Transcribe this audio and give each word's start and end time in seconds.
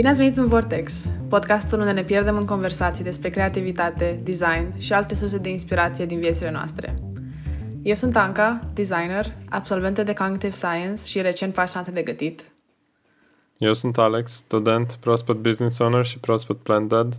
Bine 0.00 0.12
ați 0.12 0.20
venit 0.20 0.36
în 0.36 0.48
Vortex, 0.48 1.12
podcastul 1.28 1.78
unde 1.78 1.90
ne 1.90 2.04
pierdem 2.04 2.36
în 2.36 2.44
conversații 2.44 3.04
despre 3.04 3.30
creativitate, 3.30 4.20
design 4.22 4.78
și 4.78 4.92
alte 4.92 5.14
surse 5.14 5.38
de 5.38 5.48
inspirație 5.48 6.06
din 6.06 6.20
viețile 6.20 6.50
noastre. 6.50 6.94
Eu 7.82 7.94
sunt 7.94 8.16
Anca, 8.16 8.70
designer, 8.74 9.26
absolventă 9.48 10.02
de 10.02 10.12
Cognitive 10.12 10.52
Science 10.52 11.02
și 11.04 11.20
recent 11.20 11.54
pasionată 11.54 11.90
de 11.90 12.02
gătit. 12.02 12.52
Eu 13.58 13.72
sunt 13.72 13.98
Alex, 13.98 14.32
student, 14.32 14.96
proaspăt 15.00 15.36
business 15.36 15.78
owner 15.78 16.04
și 16.04 16.18
proaspăt 16.18 16.58
plant 16.58 16.88
dad. 16.88 17.14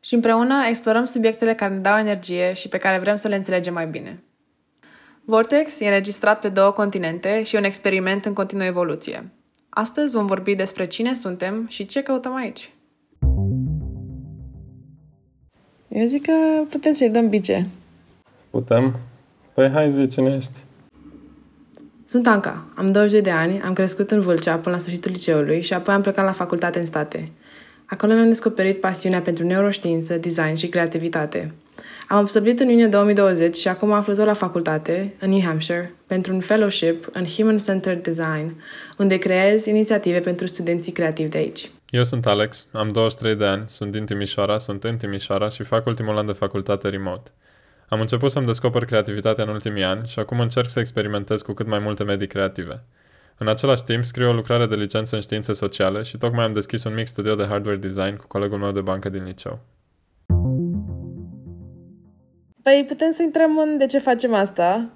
Și 0.00 0.14
împreună 0.14 0.54
explorăm 0.68 1.04
subiectele 1.04 1.54
care 1.54 1.74
ne 1.74 1.80
dau 1.80 1.98
energie 1.98 2.52
și 2.52 2.68
pe 2.68 2.78
care 2.78 2.98
vrem 2.98 3.16
să 3.16 3.28
le 3.28 3.36
înțelegem 3.36 3.72
mai 3.72 3.86
bine. 3.86 4.22
Vortex 5.24 5.80
e 5.80 5.86
înregistrat 5.86 6.40
pe 6.40 6.48
două 6.48 6.70
continente 6.70 7.42
și 7.42 7.56
un 7.56 7.64
experiment 7.64 8.24
în 8.24 8.32
continuă 8.32 8.64
evoluție– 8.64 9.24
Astăzi 9.70 10.12
vom 10.12 10.26
vorbi 10.26 10.54
despre 10.54 10.86
cine 10.86 11.14
suntem 11.14 11.66
și 11.68 11.86
ce 11.86 12.02
căutăm 12.02 12.34
aici. 12.34 12.72
Eu 15.88 16.06
zic 16.06 16.22
că 16.22 16.32
putem 16.68 16.94
să-i 16.94 17.10
dăm 17.10 17.28
bice. 17.28 17.66
Putem? 18.50 18.96
Păi 19.54 19.70
hai 19.70 19.90
zi, 19.90 20.06
cine 20.06 20.34
ești? 20.36 20.58
Sunt 22.04 22.26
Anca, 22.26 22.64
am 22.74 22.86
20 22.86 23.22
de 23.22 23.30
ani, 23.30 23.60
am 23.60 23.72
crescut 23.72 24.10
în 24.10 24.20
Vâlcea 24.20 24.56
până 24.56 24.74
la 24.74 24.80
sfârșitul 24.80 25.10
liceului 25.10 25.62
și 25.62 25.72
apoi 25.72 25.94
am 25.94 26.00
plecat 26.00 26.24
la 26.24 26.32
facultate 26.32 26.78
în 26.78 26.86
state. 26.86 27.30
Acolo 27.86 28.12
mi-am 28.12 28.28
descoperit 28.28 28.80
pasiunea 28.80 29.20
pentru 29.20 29.44
neuroștiință, 29.44 30.16
design 30.16 30.54
și 30.54 30.68
creativitate. 30.68 31.54
Am 32.12 32.18
absolvit 32.18 32.60
în 32.60 32.68
iunie 32.68 32.86
2020 32.86 33.56
și 33.56 33.68
acum 33.68 33.92
aflu 33.92 34.14
tot 34.14 34.26
la 34.26 34.32
facultate, 34.32 35.14
în 35.20 35.30
New 35.30 35.40
Hampshire, 35.40 35.94
pentru 36.06 36.32
un 36.32 36.40
fellowship 36.40 37.08
în 37.12 37.24
Human 37.26 37.58
Centered 37.58 38.02
Design, 38.02 38.62
unde 38.98 39.16
creez 39.16 39.66
inițiative 39.66 40.20
pentru 40.20 40.46
studenții 40.46 40.92
creativi 40.92 41.28
de 41.28 41.38
aici. 41.38 41.70
Eu 41.90 42.04
sunt 42.04 42.26
Alex, 42.26 42.66
am 42.72 42.92
23 42.92 43.36
de 43.36 43.44
ani, 43.44 43.62
sunt 43.66 43.92
din 43.92 44.04
Timișoara, 44.04 44.58
sunt 44.58 44.84
în 44.84 44.96
Timișoara 44.96 45.48
și 45.48 45.62
fac 45.62 45.86
ultimul 45.86 46.16
an 46.16 46.26
de 46.26 46.32
facultate 46.32 46.88
remote. 46.88 47.30
Am 47.88 48.00
început 48.00 48.30
să-mi 48.30 48.46
descoper 48.46 48.84
creativitatea 48.84 49.44
în 49.44 49.50
ultimii 49.50 49.84
ani 49.84 50.06
și 50.06 50.18
acum 50.18 50.40
încerc 50.40 50.70
să 50.70 50.80
experimentez 50.80 51.42
cu 51.42 51.52
cât 51.52 51.66
mai 51.66 51.78
multe 51.78 52.04
medii 52.04 52.26
creative. 52.26 52.82
În 53.38 53.48
același 53.48 53.84
timp, 53.84 54.04
scriu 54.04 54.28
o 54.28 54.32
lucrare 54.32 54.66
de 54.66 54.74
licență 54.74 55.14
în 55.14 55.20
științe 55.20 55.52
sociale 55.52 56.02
și 56.02 56.16
tocmai 56.16 56.44
am 56.44 56.52
deschis 56.52 56.84
un 56.84 56.94
mic 56.94 57.06
studio 57.06 57.34
de 57.34 57.46
hardware 57.46 57.76
design 57.76 58.16
cu 58.16 58.26
colegul 58.26 58.58
meu 58.58 58.70
de 58.70 58.80
bancă 58.80 59.08
din 59.08 59.24
liceu. 59.24 59.60
Păi 62.62 62.84
putem 62.88 63.12
să 63.12 63.22
intrăm 63.22 63.58
în 63.58 63.78
de 63.78 63.86
ce 63.86 63.98
facem 63.98 64.34
asta 64.34 64.88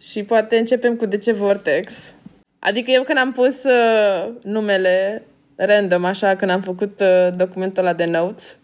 și 0.00 0.22
poate 0.22 0.56
începem 0.56 0.96
cu 0.96 1.06
de 1.06 1.18
ce 1.18 1.32
Vortex. 1.32 2.14
Adică 2.58 2.90
eu 2.90 3.02
când 3.02 3.18
am 3.18 3.32
pus 3.32 3.64
uh, 3.64 4.32
numele 4.42 5.22
random, 5.56 6.04
așa, 6.04 6.36
când 6.36 6.50
am 6.50 6.60
făcut 6.60 7.00
uh, 7.00 7.36
documentul 7.36 7.82
ăla 7.82 7.92
de 7.92 8.04
notes, 8.04 8.56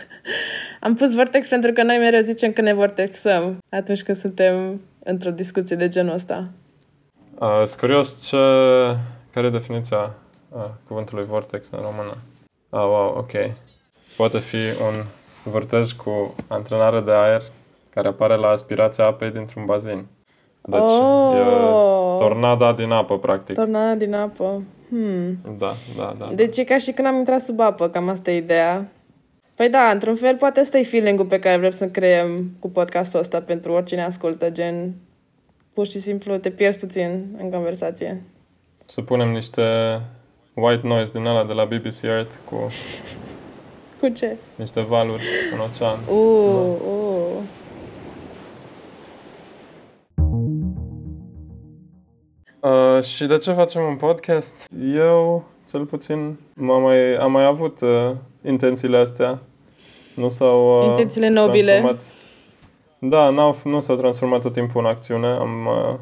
am 0.80 0.94
pus 0.94 1.14
Vortex 1.14 1.48
pentru 1.48 1.72
că 1.72 1.82
noi 1.82 1.98
mereu 1.98 2.20
zicem 2.20 2.52
că 2.52 2.60
ne 2.60 2.72
vortexăm 2.72 3.58
atunci 3.68 4.02
când 4.02 4.18
suntem 4.18 4.80
într-o 5.04 5.30
discuție 5.30 5.76
de 5.76 5.88
genul 5.88 6.14
ăsta. 6.14 6.48
Uh, 7.38 7.62
sunt 7.64 7.80
curios 7.80 8.26
ce... 8.28 8.36
care 9.32 9.46
e 9.46 9.50
definiția 9.50 10.14
uh, 10.48 10.64
cuvântului 10.86 11.24
vortex 11.24 11.70
în 11.70 11.78
română? 11.78 12.16
Ah, 12.70 12.82
wow, 12.82 13.14
ok. 13.16 13.32
Poate 14.16 14.38
fi 14.38 14.56
un 14.56 15.04
vârtej 15.50 15.92
cu 15.92 16.34
antrenare 16.48 17.00
de 17.00 17.12
aer 17.12 17.42
care 17.90 18.08
apare 18.08 18.36
la 18.36 18.48
aspirația 18.48 19.04
apei 19.04 19.30
dintr-un 19.30 19.64
bazin. 19.64 20.06
Deci 20.62 20.80
oh. 20.80 21.36
e 21.36 21.42
tornada 22.18 22.72
din 22.72 22.90
apă, 22.90 23.18
practic. 23.18 23.54
Tornada 23.54 23.94
din 23.94 24.14
apă. 24.14 24.62
Hmm. 24.88 25.38
Da, 25.58 25.74
da, 25.96 26.14
da. 26.18 26.30
Deci 26.34 26.56
da. 26.56 26.62
e 26.62 26.64
ca 26.64 26.78
și 26.78 26.92
când 26.92 27.06
am 27.06 27.16
intrat 27.16 27.40
sub 27.40 27.60
apă, 27.60 27.88
cam 27.88 28.08
asta 28.08 28.30
e 28.30 28.36
ideea. 28.36 28.88
Păi 29.54 29.68
da, 29.68 29.90
într-un 29.92 30.14
fel 30.14 30.36
poate 30.36 30.60
ăsta 30.60 30.78
e 30.78 30.82
feeling-ul 30.82 31.26
pe 31.26 31.38
care 31.38 31.56
vrem 31.56 31.70
să 31.70 31.88
creăm 31.88 32.50
cu 32.58 32.70
podcastul 32.70 33.20
ăsta 33.20 33.40
pentru 33.40 33.72
oricine 33.72 34.04
ascultă, 34.04 34.50
gen 34.50 34.94
pur 35.72 35.86
și 35.86 35.98
simplu 35.98 36.36
te 36.36 36.50
pierzi 36.50 36.78
puțin 36.78 37.24
în 37.38 37.50
conversație. 37.50 38.22
Să 38.86 39.02
punem 39.02 39.28
niște 39.28 39.62
white 40.54 40.86
noise 40.86 41.12
din 41.12 41.26
ala 41.26 41.44
de 41.44 41.52
la 41.52 41.64
BBC 41.64 42.02
Earth 42.02 42.34
cu... 42.44 42.70
Cu 44.00 44.08
ce? 44.08 44.36
Niște 44.56 44.80
valuri 44.80 45.22
în 45.52 45.58
ocean. 45.58 45.98
Uh, 46.08 46.76
da. 46.80 46.88
uh. 46.88 47.08
Uh, 52.60 53.02
și 53.02 53.26
de 53.26 53.38
ce 53.38 53.52
facem 53.52 53.82
un 53.82 53.96
podcast? 53.96 54.68
Eu, 54.94 55.44
cel 55.70 55.84
puțin, 55.84 56.36
am 56.60 56.82
mai, 56.82 57.14
am 57.14 57.32
mai 57.32 57.44
avut 57.44 57.80
uh, 57.80 58.10
intențiile 58.44 58.96
astea. 58.96 59.38
Nu 60.14 60.28
s-au 60.28 60.82
uh, 60.82 60.90
Intențiile 60.90 61.28
nobile. 61.28 61.72
Transformat. 61.72 62.14
Da, 62.98 63.30
n-au, 63.30 63.56
nu 63.64 63.80
s-au 63.80 63.96
transformat 63.96 64.40
tot 64.40 64.52
timpul 64.52 64.80
în 64.80 64.86
acțiune. 64.86 65.26
Am, 65.26 65.66
uh, 65.66 65.94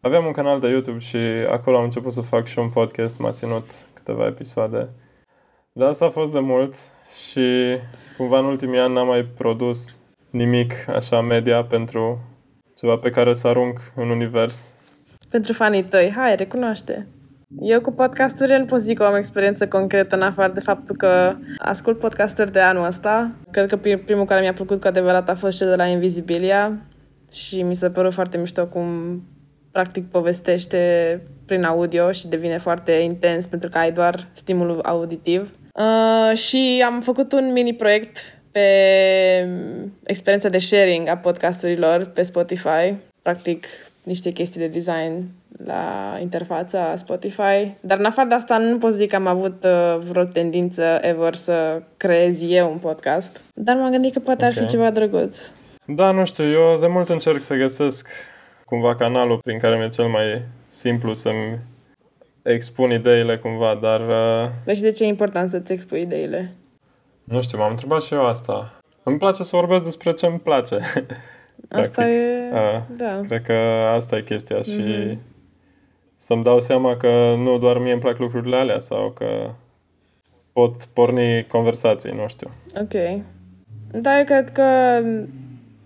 aveam 0.00 0.26
un 0.26 0.32
canal 0.32 0.60
de 0.60 0.68
YouTube 0.68 0.98
și 0.98 1.16
acolo 1.50 1.76
am 1.76 1.82
început 1.82 2.12
să 2.12 2.20
fac 2.20 2.46
și 2.46 2.58
un 2.58 2.68
podcast. 2.68 3.18
M-a 3.18 3.30
ținut 3.30 3.64
câteva 3.92 4.26
episoade. 4.26 4.88
Dar 5.72 5.88
asta 5.88 6.04
a 6.04 6.08
fost 6.08 6.32
de 6.32 6.40
mult 6.40 6.74
și 7.28 7.76
cumva 8.16 8.38
în 8.38 8.44
ultimii 8.44 8.78
ani 8.78 8.94
n-am 8.94 9.06
mai 9.06 9.24
produs 9.24 9.98
nimic 10.30 10.72
așa 10.88 11.20
media 11.20 11.64
pentru 11.64 12.20
ceva 12.76 12.96
pe 12.96 13.10
care 13.10 13.34
să 13.34 13.48
arunc 13.48 13.92
în 13.96 14.10
univers 14.10 14.76
pentru 15.32 15.52
fanii 15.52 15.84
tăi. 15.84 16.12
Hai, 16.16 16.36
recunoaște. 16.36 17.06
Eu 17.60 17.80
cu 17.80 17.92
podcasturile 17.92 18.58
nu 18.58 18.64
pot 18.64 18.80
zic 18.80 18.98
că 18.98 19.04
am 19.04 19.14
experiență 19.14 19.68
concretă 19.68 20.14
în 20.14 20.22
afară 20.22 20.52
de 20.52 20.60
faptul 20.60 20.96
că 20.96 21.34
ascult 21.58 21.98
podcasturi 21.98 22.52
de 22.52 22.60
anul 22.60 22.84
ăsta. 22.84 23.30
Cred 23.50 23.68
că 23.68 23.76
primul 23.76 24.24
care 24.24 24.40
mi-a 24.40 24.52
plăcut 24.52 24.80
cu 24.80 24.86
adevărat 24.86 25.28
a 25.28 25.34
fost 25.34 25.58
cel 25.58 25.68
de 25.68 25.76
la 25.76 25.86
Invisibilia 25.86 26.78
și 27.30 27.62
mi 27.62 27.74
s-a 27.74 27.90
părut 27.90 28.12
foarte 28.12 28.38
mișto 28.38 28.66
cum 28.66 28.86
practic 29.70 30.10
povestește 30.10 31.20
prin 31.46 31.64
audio 31.64 32.12
și 32.12 32.28
devine 32.28 32.58
foarte 32.58 32.92
intens 32.92 33.46
pentru 33.46 33.68
că 33.68 33.78
ai 33.78 33.92
doar 33.92 34.28
stimulul 34.32 34.80
auditiv. 34.82 35.50
Uh, 35.72 36.36
și 36.36 36.82
am 36.86 37.00
făcut 37.00 37.32
un 37.32 37.52
mini 37.52 37.74
proiect 37.74 38.18
pe 38.50 38.68
experiența 40.02 40.48
de 40.48 40.58
sharing 40.58 41.08
a 41.08 41.16
podcasturilor 41.16 42.04
pe 42.04 42.22
Spotify. 42.22 42.94
Practic, 43.22 43.66
niște 44.02 44.30
chestii 44.30 44.60
de 44.60 44.66
design 44.66 45.24
la 45.64 46.16
interfața 46.20 46.94
Spotify. 46.96 47.74
Dar 47.80 47.98
în 47.98 48.04
afară 48.04 48.28
de 48.28 48.34
asta 48.34 48.58
nu 48.58 48.78
pot 48.78 48.92
zic 48.92 49.08
că 49.08 49.16
am 49.16 49.26
avut 49.26 49.64
uh, 49.64 49.98
vreo 50.10 50.24
tendință 50.24 50.98
ever 51.00 51.34
să 51.34 51.82
creez 51.96 52.50
eu 52.50 52.70
un 52.70 52.78
podcast. 52.78 53.40
Dar 53.54 53.76
m-am 53.76 53.90
gândit 53.90 54.12
că 54.12 54.18
poate 54.18 54.44
okay. 54.44 54.56
ar 54.56 54.62
fi 54.62 54.70
ceva 54.70 54.90
drăguț. 54.90 55.38
Da, 55.84 56.10
nu 56.10 56.24
știu, 56.24 56.44
eu 56.44 56.78
de 56.80 56.86
mult 56.86 57.08
încerc 57.08 57.42
să 57.42 57.54
găsesc 57.54 58.08
cumva 58.64 58.96
canalul 58.96 59.38
prin 59.44 59.58
care 59.58 59.76
mi-e 59.76 59.88
cel 59.88 60.06
mai 60.06 60.42
simplu 60.68 61.14
să-mi 61.14 61.58
expun 62.42 62.90
ideile 62.90 63.38
cumva, 63.38 63.78
dar... 63.80 64.00
Uh... 64.00 64.50
Dar 64.64 64.74
și 64.74 64.80
de 64.80 64.90
ce 64.90 65.04
e 65.04 65.06
important 65.06 65.50
să-ți 65.50 65.72
expui 65.72 66.00
ideile? 66.00 66.52
Nu 67.24 67.42
știu, 67.42 67.58
m-am 67.58 67.70
întrebat 67.70 68.02
și 68.02 68.14
eu 68.14 68.26
asta. 68.26 68.80
Îmi 69.02 69.18
place 69.18 69.42
să 69.42 69.56
vorbesc 69.56 69.84
despre 69.84 70.12
ce 70.12 70.26
îmi 70.26 70.38
place. 70.38 70.78
Asta 71.68 72.08
e... 72.08 72.50
A, 72.52 72.86
da. 72.96 73.20
Cred 73.26 73.42
că 73.42 73.52
asta 73.94 74.16
e 74.16 74.22
chestia 74.22 74.58
mm-hmm. 74.58 74.72
și 74.72 74.80
mhm. 74.80 75.18
să-mi 76.16 76.42
dau 76.42 76.60
seama 76.60 76.96
că 76.96 77.34
nu 77.38 77.58
doar 77.58 77.78
mie 77.78 77.92
îmi 77.92 78.00
plac 78.00 78.18
lucrurile 78.18 78.56
alea 78.56 78.78
sau 78.78 79.10
că 79.10 79.50
pot 80.52 80.84
porni 80.84 81.46
conversații, 81.46 82.12
nu 82.12 82.28
știu. 82.28 82.50
Ok. 82.80 83.22
Da, 84.02 84.18
eu 84.18 84.24
cred 84.24 84.52
că 84.52 84.62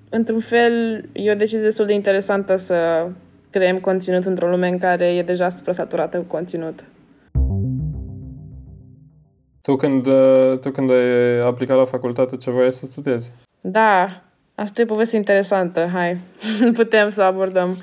într-un 0.08 0.40
fel 0.40 1.04
e 1.12 1.30
o 1.30 1.34
decizie 1.34 1.62
destul 1.62 1.86
de 1.86 1.92
interesantă 1.92 2.56
să 2.56 3.08
creăm 3.58 3.78
conținut 3.78 4.24
într-o 4.24 4.48
lume 4.48 4.68
în 4.68 4.78
care 4.78 5.06
e 5.06 5.22
deja 5.22 5.48
suprasaturată 5.48 6.16
cu 6.16 6.24
conținut. 6.24 6.84
Tu 9.62 9.76
când, 9.76 10.06
tu 10.60 10.70
când 10.70 10.90
ai 10.90 11.40
aplicat 11.46 11.76
la 11.76 11.84
facultate, 11.84 12.36
ce 12.36 12.50
voiai 12.50 12.72
să 12.72 12.84
studiezi? 12.84 13.32
Da, 13.60 14.06
Asta 14.58 14.80
e 14.80 14.84
o 14.84 14.86
poveste 14.86 15.16
interesantă, 15.16 15.88
hai, 15.92 16.18
putem 16.80 17.10
să 17.10 17.20
o 17.20 17.24
abordăm. 17.24 17.76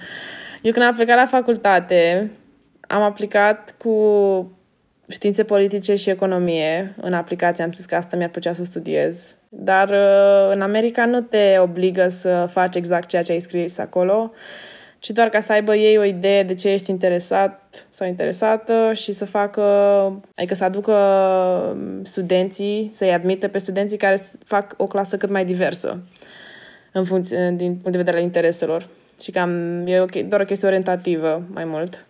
Eu 0.62 0.72
când 0.72 0.86
am 0.86 0.96
plecat 0.96 1.18
la 1.18 1.26
facultate, 1.26 2.32
am 2.88 3.02
aplicat 3.02 3.76
cu 3.78 3.96
științe 5.10 5.44
politice 5.44 5.96
și 5.96 6.10
economie 6.10 6.96
în 7.02 7.14
aplicație. 7.14 7.64
Am 7.64 7.72
zis 7.72 7.86
că 7.86 7.96
asta 7.96 8.16
mi-ar 8.16 8.30
plăcea 8.30 8.54
să 8.54 8.64
studiez. 8.64 9.36
Dar 9.50 9.90
uh, 9.90 10.54
în 10.54 10.62
America 10.62 11.06
nu 11.06 11.22
te 11.22 11.58
obligă 11.60 12.08
să 12.08 12.48
faci 12.52 12.76
exact 12.76 13.08
ceea 13.08 13.24
ce 13.24 13.32
ai 13.32 13.40
scris 13.40 13.78
acolo, 13.78 14.32
ci 15.04 15.10
doar 15.10 15.30
ca 15.30 15.42
să 15.42 15.52
aibă 15.52 15.76
ei 15.76 15.98
o 15.98 16.04
idee 16.04 16.44
de 16.44 16.54
ce 16.54 16.70
ești 16.70 16.90
interesat 16.90 17.86
sau 17.92 18.08
interesată 18.08 18.92
și 18.94 19.12
să 19.12 19.26
facă, 19.26 19.62
adică 20.36 20.54
să 20.54 20.64
aducă 20.64 20.96
studenții, 22.04 22.90
să-i 22.94 23.14
admită 23.14 23.48
pe 23.48 23.58
studenții 23.58 23.98
care 23.98 24.20
fac 24.46 24.74
o 24.78 24.88
clasă 24.88 25.18
cât 25.18 25.30
mai 25.30 25.46
diversă 25.46 26.00
în 26.92 27.04
funcție, 27.04 27.54
din 27.56 27.72
punct 27.72 27.92
de 27.92 27.98
vedere 27.98 28.18
al 28.18 28.24
intereselor. 28.24 28.88
Și 29.22 29.32
cam 29.32 29.84
e 29.88 30.00
okay, 30.00 30.24
doar 30.24 30.42
o 30.42 30.46
chestie 30.46 30.68
orientativă 30.68 31.44
mai 31.54 31.66
mult. 31.66 32.06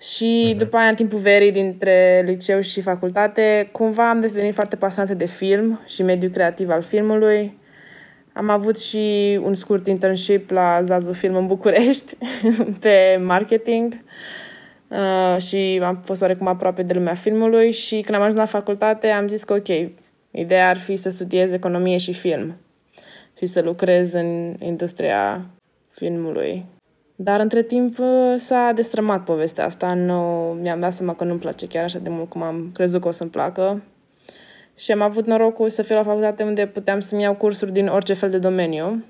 Și 0.00 0.52
uh-huh. 0.54 0.58
după 0.58 0.76
aia, 0.76 0.88
în 0.88 0.94
timpul 0.94 1.18
verii 1.18 1.52
dintre 1.52 2.22
liceu 2.26 2.60
și 2.60 2.80
facultate, 2.80 3.68
cumva 3.72 4.10
am 4.10 4.20
devenit 4.20 4.54
foarte 4.54 4.76
pasionată 4.76 5.14
de 5.14 5.26
film 5.26 5.80
și 5.86 6.02
mediul 6.02 6.32
creativ 6.32 6.70
al 6.70 6.82
filmului. 6.82 7.58
Am 8.32 8.48
avut 8.48 8.78
și 8.78 9.38
un 9.42 9.54
scurt 9.54 9.86
internship 9.86 10.50
la 10.50 10.82
Zazu 10.82 11.12
Film 11.12 11.36
în 11.36 11.46
București 11.46 12.16
pe 12.80 13.20
marketing 13.24 14.00
uh, 14.88 15.42
și 15.42 15.80
am 15.84 16.02
fost 16.04 16.22
oarecum 16.22 16.46
aproape 16.46 16.82
de 16.82 16.94
lumea 16.94 17.14
filmului 17.14 17.72
și 17.72 18.00
când 18.00 18.16
am 18.16 18.22
ajuns 18.22 18.38
la 18.38 18.44
facultate 18.44 19.08
am 19.08 19.28
zis 19.28 19.44
că 19.44 19.52
ok, 19.52 19.90
ideea 20.30 20.68
ar 20.68 20.76
fi 20.76 20.96
să 20.96 21.10
studiez 21.10 21.52
economie 21.52 21.96
și 21.96 22.12
film 22.12 22.56
și 23.38 23.46
să 23.46 23.60
lucrez 23.60 24.12
în 24.12 24.54
industria 24.58 25.46
filmului. 25.88 26.64
Dar 27.16 27.40
între 27.40 27.62
timp 27.62 27.98
uh, 27.98 28.34
s-a 28.36 28.72
destrămat 28.74 29.24
povestea 29.24 29.64
asta. 29.64 29.94
Nu, 29.94 30.20
mi-am 30.60 30.80
dat 30.80 30.92
seama 30.92 31.14
că 31.14 31.24
nu-mi 31.24 31.38
place 31.38 31.66
chiar 31.66 31.84
așa 31.84 31.98
de 31.98 32.08
mult 32.08 32.28
cum 32.28 32.42
am 32.42 32.70
crezut 32.74 33.00
că 33.00 33.08
o 33.08 33.10
să-mi 33.10 33.30
placă. 33.30 33.82
Și 34.80 34.92
am 34.92 35.00
avut 35.00 35.26
norocul 35.26 35.68
să 35.68 35.82
fiu 35.82 35.94
la 35.94 36.02
facultate 36.02 36.42
unde 36.42 36.66
puteam 36.66 37.00
să-mi 37.00 37.22
iau 37.22 37.34
cursuri 37.34 37.72
din 37.72 37.86
orice 37.86 38.14
fel 38.14 38.30
de 38.30 38.38
domeniu. 38.38 39.04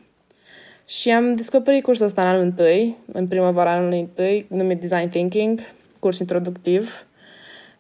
Și 0.87 1.11
am 1.11 1.35
descoperit 1.35 1.83
cursul 1.83 2.07
ăsta 2.07 2.23
în 2.23 2.29
anul 2.29 2.43
întâi, 2.43 2.97
în 3.13 3.27
primăvara 3.27 3.73
anului 3.73 4.01
întâi, 4.01 4.47
numit 4.49 4.81
Design 4.81 5.09
Thinking, 5.09 5.61
curs 5.99 6.19
introductiv. 6.19 7.07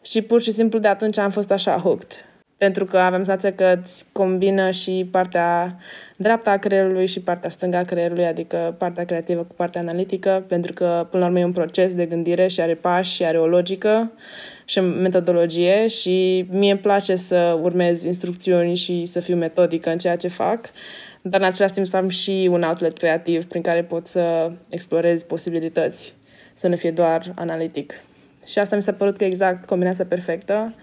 Și 0.02 0.22
pur 0.22 0.40
și 0.40 0.50
simplu 0.50 0.78
de 0.78 0.88
atunci 0.88 1.18
am 1.18 1.30
fost 1.30 1.50
așa 1.50 1.78
hooked 1.78 2.24
pentru 2.60 2.84
că 2.84 2.98
avem 2.98 3.24
senzația 3.24 3.52
că 3.52 3.78
îți 3.80 4.06
combină 4.12 4.70
și 4.70 5.08
partea 5.10 5.76
dreapta 6.16 6.50
a 6.50 6.56
creierului 6.56 7.06
și 7.06 7.20
partea 7.20 7.50
stângă 7.50 7.76
a 7.76 7.82
creierului, 7.82 8.24
adică 8.26 8.74
partea 8.78 9.04
creativă 9.04 9.42
cu 9.42 9.54
partea 9.54 9.80
analitică, 9.80 10.44
pentru 10.48 10.72
că 10.72 11.06
până 11.10 11.22
la 11.22 11.28
urmă 11.28 11.40
e 11.40 11.44
un 11.44 11.52
proces 11.52 11.94
de 11.94 12.06
gândire 12.06 12.46
și 12.46 12.60
are 12.60 12.74
pași 12.74 13.14
și 13.14 13.24
are 13.24 13.38
o 13.38 13.46
logică 13.46 14.12
și 14.70 14.78
o 14.78 14.82
metodologie 14.82 15.86
și 15.86 16.46
mie 16.50 16.70
îmi 16.70 16.80
place 16.80 17.16
să 17.16 17.58
urmez 17.62 18.02
instrucțiuni 18.02 18.74
și 18.74 19.04
să 19.04 19.20
fiu 19.20 19.36
metodică 19.36 19.90
în 19.90 19.98
ceea 19.98 20.16
ce 20.16 20.28
fac, 20.28 20.70
dar 21.22 21.40
în 21.40 21.46
același 21.46 21.74
timp 21.74 21.86
să 21.86 21.96
am 21.96 22.08
și 22.08 22.48
un 22.50 22.62
outlet 22.62 22.98
creativ 22.98 23.44
prin 23.44 23.62
care 23.62 23.82
pot 23.82 24.06
să 24.06 24.50
explorez 24.68 25.22
posibilități, 25.22 26.14
să 26.54 26.68
nu 26.68 26.76
fie 26.76 26.90
doar 26.90 27.32
analitic. 27.34 27.94
Și 28.46 28.58
asta 28.58 28.76
mi 28.76 28.82
s-a 28.82 28.92
părut 28.92 29.16
că 29.16 29.24
exact 29.24 29.66
combinația 29.66 30.04
perfectă 30.04 30.74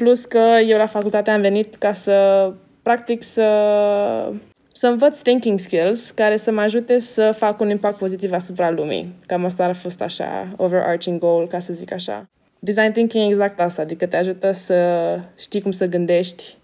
Plus 0.00 0.24
că 0.24 0.58
eu 0.66 0.78
la 0.78 0.86
facultate 0.86 1.30
am 1.30 1.40
venit 1.40 1.76
ca 1.76 1.92
să, 1.92 2.52
practic, 2.82 3.22
să, 3.22 4.32
să 4.72 4.86
învăț 4.86 5.20
thinking 5.20 5.58
skills 5.58 6.10
care 6.10 6.36
să 6.36 6.52
mă 6.52 6.60
ajute 6.60 6.98
să 6.98 7.34
fac 7.36 7.60
un 7.60 7.70
impact 7.70 7.98
pozitiv 7.98 8.32
asupra 8.32 8.70
lumii. 8.70 9.14
Cam 9.26 9.44
asta 9.44 9.64
a 9.64 9.72
fost 9.72 10.00
așa, 10.00 10.48
overarching 10.56 11.18
goal, 11.18 11.46
ca 11.46 11.58
să 11.58 11.72
zic 11.72 11.92
așa. 11.92 12.28
Design 12.62 12.92
thinking 12.92 13.30
exact 13.30 13.60
asta, 13.60 13.82
adică 13.82 14.06
te 14.06 14.16
ajută 14.16 14.50
să 14.50 15.18
știi 15.38 15.60
cum 15.60 15.72
să 15.72 15.86
gândești 15.86 16.56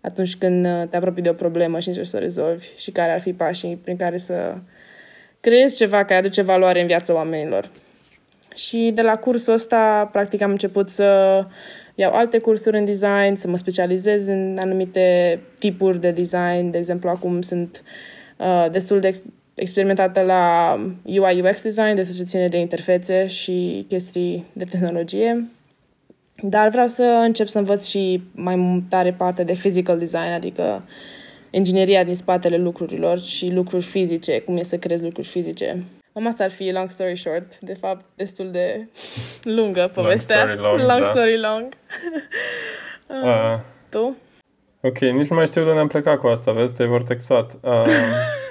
atunci 0.00 0.36
când 0.36 0.66
te 0.90 0.96
apropii 0.96 1.22
de 1.22 1.28
o 1.28 1.32
problemă 1.32 1.80
și 1.80 1.88
încerci 1.88 2.06
să 2.06 2.16
o 2.16 2.20
rezolvi 2.20 2.66
și 2.76 2.90
care 2.90 3.12
ar 3.12 3.20
fi 3.20 3.32
pașii 3.32 3.76
prin 3.76 3.96
care 3.96 4.18
să 4.18 4.54
creezi 5.40 5.76
ceva 5.76 6.04
care 6.04 6.18
aduce 6.18 6.42
valoare 6.42 6.80
în 6.80 6.86
viața 6.86 7.14
oamenilor. 7.14 7.70
Și 8.54 8.92
de 8.94 9.02
la 9.02 9.16
cursul 9.16 9.52
ăsta, 9.52 10.08
practic, 10.12 10.40
am 10.40 10.50
început 10.50 10.90
să 10.90 11.06
iau 11.94 12.12
alte 12.12 12.38
cursuri 12.38 12.78
în 12.78 12.84
design, 12.84 13.34
să 13.34 13.48
mă 13.48 13.56
specializez 13.56 14.26
în 14.26 14.58
anumite 14.60 15.40
tipuri 15.58 16.00
de 16.00 16.10
design. 16.10 16.70
De 16.70 16.78
exemplu, 16.78 17.08
acum 17.08 17.42
sunt 17.42 17.82
uh, 18.36 18.66
destul 18.70 19.00
de 19.00 19.08
ex- 19.08 19.22
experimentată 19.54 20.20
la 20.20 20.74
UI 21.04 21.40
UX 21.40 21.62
design, 21.62 21.94
de 21.94 22.02
ce 22.16 22.22
ține 22.22 22.48
de 22.48 22.56
interfețe 22.56 23.26
și 23.26 23.84
chestii 23.88 24.44
de 24.52 24.64
tehnologie. 24.64 25.46
Dar 26.42 26.68
vreau 26.68 26.86
să 26.86 27.02
încep 27.02 27.46
să 27.46 27.58
învăț 27.58 27.86
și 27.86 28.22
mai 28.34 28.84
tare 28.88 29.12
parte 29.12 29.44
de 29.44 29.52
physical 29.52 29.98
design, 29.98 30.32
adică 30.32 30.82
ingineria 31.50 32.04
din 32.04 32.14
spatele 32.14 32.56
lucrurilor 32.56 33.20
și 33.20 33.50
lucruri 33.50 33.84
fizice, 33.84 34.40
cum 34.40 34.56
e 34.56 34.62
să 34.62 34.76
creezi 34.76 35.02
lucruri 35.02 35.26
fizice. 35.26 35.84
Cam 36.12 36.26
asta 36.26 36.44
ar 36.44 36.50
fi 36.50 36.70
long 36.70 36.90
story 36.90 37.18
short, 37.18 37.58
de 37.58 37.74
fapt 37.80 38.04
destul 38.14 38.50
de 38.50 38.88
lungă 39.56 39.90
povestea. 39.94 40.44
Long 40.44 40.58
story 40.58 40.76
long, 40.76 40.90
long, 40.90 41.02
da. 41.02 41.10
story 41.10 41.38
long. 41.38 41.68
uh, 43.06 43.58
tu? 43.92 44.16
Ok, 44.80 44.98
nici 44.98 45.28
nu 45.28 45.36
mai 45.36 45.46
știu 45.46 45.62
de 45.62 45.68
unde 45.68 45.80
am 45.80 45.86
plecat 45.86 46.18
cu 46.18 46.26
asta, 46.26 46.52
vezi, 46.52 46.74
te-ai 46.74 46.88
vortexat. 46.88 47.58
Uh, 47.62 47.84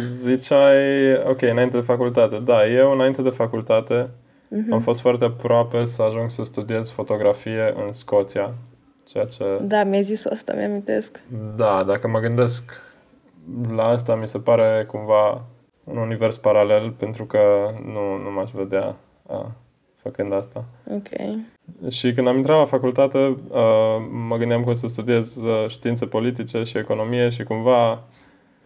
ziceai, 0.00 1.14
ok, 1.24 1.42
înainte 1.42 1.76
de 1.76 1.82
facultate. 1.82 2.38
Da, 2.38 2.66
eu 2.66 2.92
înainte 2.92 3.22
de 3.22 3.30
facultate 3.30 4.04
uh-huh. 4.04 4.72
am 4.72 4.80
fost 4.80 5.00
foarte 5.00 5.24
aproape 5.24 5.84
să 5.84 6.02
ajung 6.02 6.30
să 6.30 6.44
studiez 6.44 6.90
fotografie 6.90 7.74
în 7.86 7.92
Scoția. 7.92 8.54
Ceea 9.04 9.24
ce... 9.24 9.44
Da, 9.62 9.84
mi-ai 9.84 10.02
zis 10.02 10.24
asta, 10.24 10.52
mi-amintesc. 10.52 11.20
Da, 11.56 11.84
dacă 11.86 12.08
mă 12.08 12.18
gândesc 12.18 12.80
la 13.74 13.84
asta, 13.84 14.14
mi 14.14 14.28
se 14.28 14.38
pare 14.38 14.84
cumva 14.88 15.44
un 15.84 15.96
univers 15.96 16.38
paralel 16.38 16.90
pentru 16.90 17.24
că 17.24 17.38
nu, 17.84 18.16
nu 18.22 18.30
m-aș 18.30 18.50
vedea 18.50 18.96
a, 19.28 19.52
făcând 20.02 20.32
asta. 20.32 20.64
Ok. 20.90 21.08
Și 21.90 22.12
când 22.12 22.26
am 22.26 22.36
intrat 22.36 22.58
la 22.58 22.64
facultate, 22.64 23.36
a, 23.52 23.62
mă 24.28 24.36
gândeam 24.36 24.64
că 24.64 24.70
o 24.70 24.72
să 24.72 24.86
studiez 24.86 25.42
a, 25.42 25.68
științe 25.68 26.06
politice 26.06 26.62
și 26.62 26.78
economie 26.78 27.28
și 27.28 27.42
cumva, 27.42 28.02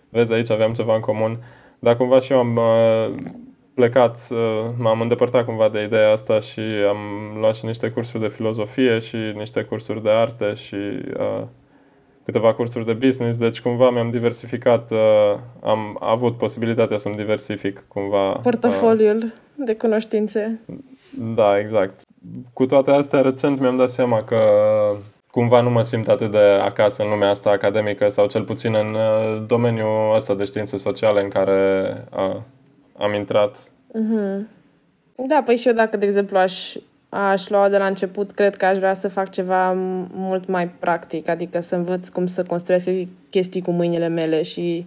vezi, 0.09 0.33
aici 0.33 0.51
aveam 0.51 0.73
ceva 0.73 0.95
în 0.95 1.01
comun, 1.01 1.39
dar 1.79 1.97
cumva 1.97 2.19
și 2.19 2.33
eu 2.33 2.39
am 2.39 2.59
a, 2.59 3.11
plecat, 3.75 4.29
a, 4.31 4.75
m-am 4.79 5.01
îndepărtat 5.01 5.45
cumva 5.45 5.69
de 5.69 5.83
ideea 5.83 6.13
asta 6.13 6.39
și 6.39 6.61
am 6.89 6.99
luat 7.39 7.55
și 7.55 7.65
niște 7.65 7.91
cursuri 7.91 8.23
de 8.23 8.29
filozofie 8.29 8.99
și 8.99 9.17
niște 9.17 9.63
cursuri 9.63 10.03
de 10.03 10.11
arte 10.11 10.55
și 10.55 10.77
a, 11.19 11.49
câteva 12.25 12.55
cursuri 12.55 12.85
de 12.85 12.93
business, 12.93 13.39
deci 13.39 13.61
cumva 13.61 13.91
mi-am 13.91 14.11
diversificat, 14.11 14.91
uh, 14.91 15.39
am 15.63 15.97
avut 16.01 16.37
posibilitatea 16.37 16.97
să-mi 16.97 17.15
diversific 17.15 17.85
cumva... 17.89 18.33
Portofoliul 18.33 19.23
uh, 19.25 19.31
de 19.57 19.75
cunoștințe. 19.75 20.61
Da, 21.35 21.59
exact. 21.59 22.01
Cu 22.53 22.67
toate 22.67 22.91
astea, 22.91 23.21
recent 23.21 23.61
mi-am 23.61 23.77
dat 23.77 23.91
seama 23.91 24.25
că 24.25 24.39
cumva 25.39 25.61
nu 25.61 25.71
mă 25.71 25.83
simt 25.83 26.09
atât 26.09 26.31
de 26.31 26.59
acasă 26.63 27.03
în 27.03 27.09
lumea 27.09 27.29
asta 27.29 27.51
academică 27.51 28.09
sau 28.09 28.27
cel 28.27 28.43
puțin 28.43 28.75
în 28.75 28.95
uh, 28.95 29.45
domeniul 29.47 30.15
ăsta 30.15 30.35
de 30.35 30.45
științe 30.45 30.77
sociale 30.79 31.23
în 31.23 31.29
care 31.29 31.95
uh, 32.17 32.37
am 32.97 33.15
intrat. 33.15 33.59
Mm-hmm. 33.59 34.47
Da, 35.15 35.43
păi 35.45 35.57
și 35.57 35.69
eu 35.69 35.75
dacă, 35.75 35.97
de 35.97 36.05
exemplu, 36.05 36.39
aș 36.39 36.77
aș 37.09 37.49
lua 37.49 37.69
de 37.69 37.77
la 37.77 37.87
început, 37.87 38.31
cred 38.31 38.57
că 38.57 38.65
aș 38.65 38.77
vrea 38.77 38.93
să 38.95 39.09
fac 39.09 39.31
ceva 39.31 39.73
mult 40.13 40.47
mai 40.49 40.69
practic, 40.69 41.29
adică 41.29 41.61
să 41.61 41.75
învăț 41.75 42.09
cum 42.09 42.27
să 42.27 42.43
construiesc 42.43 42.89
chestii 43.31 43.63
cu 43.63 43.71
mâinile 43.71 44.09
mele 44.09 44.43
și 44.43 44.87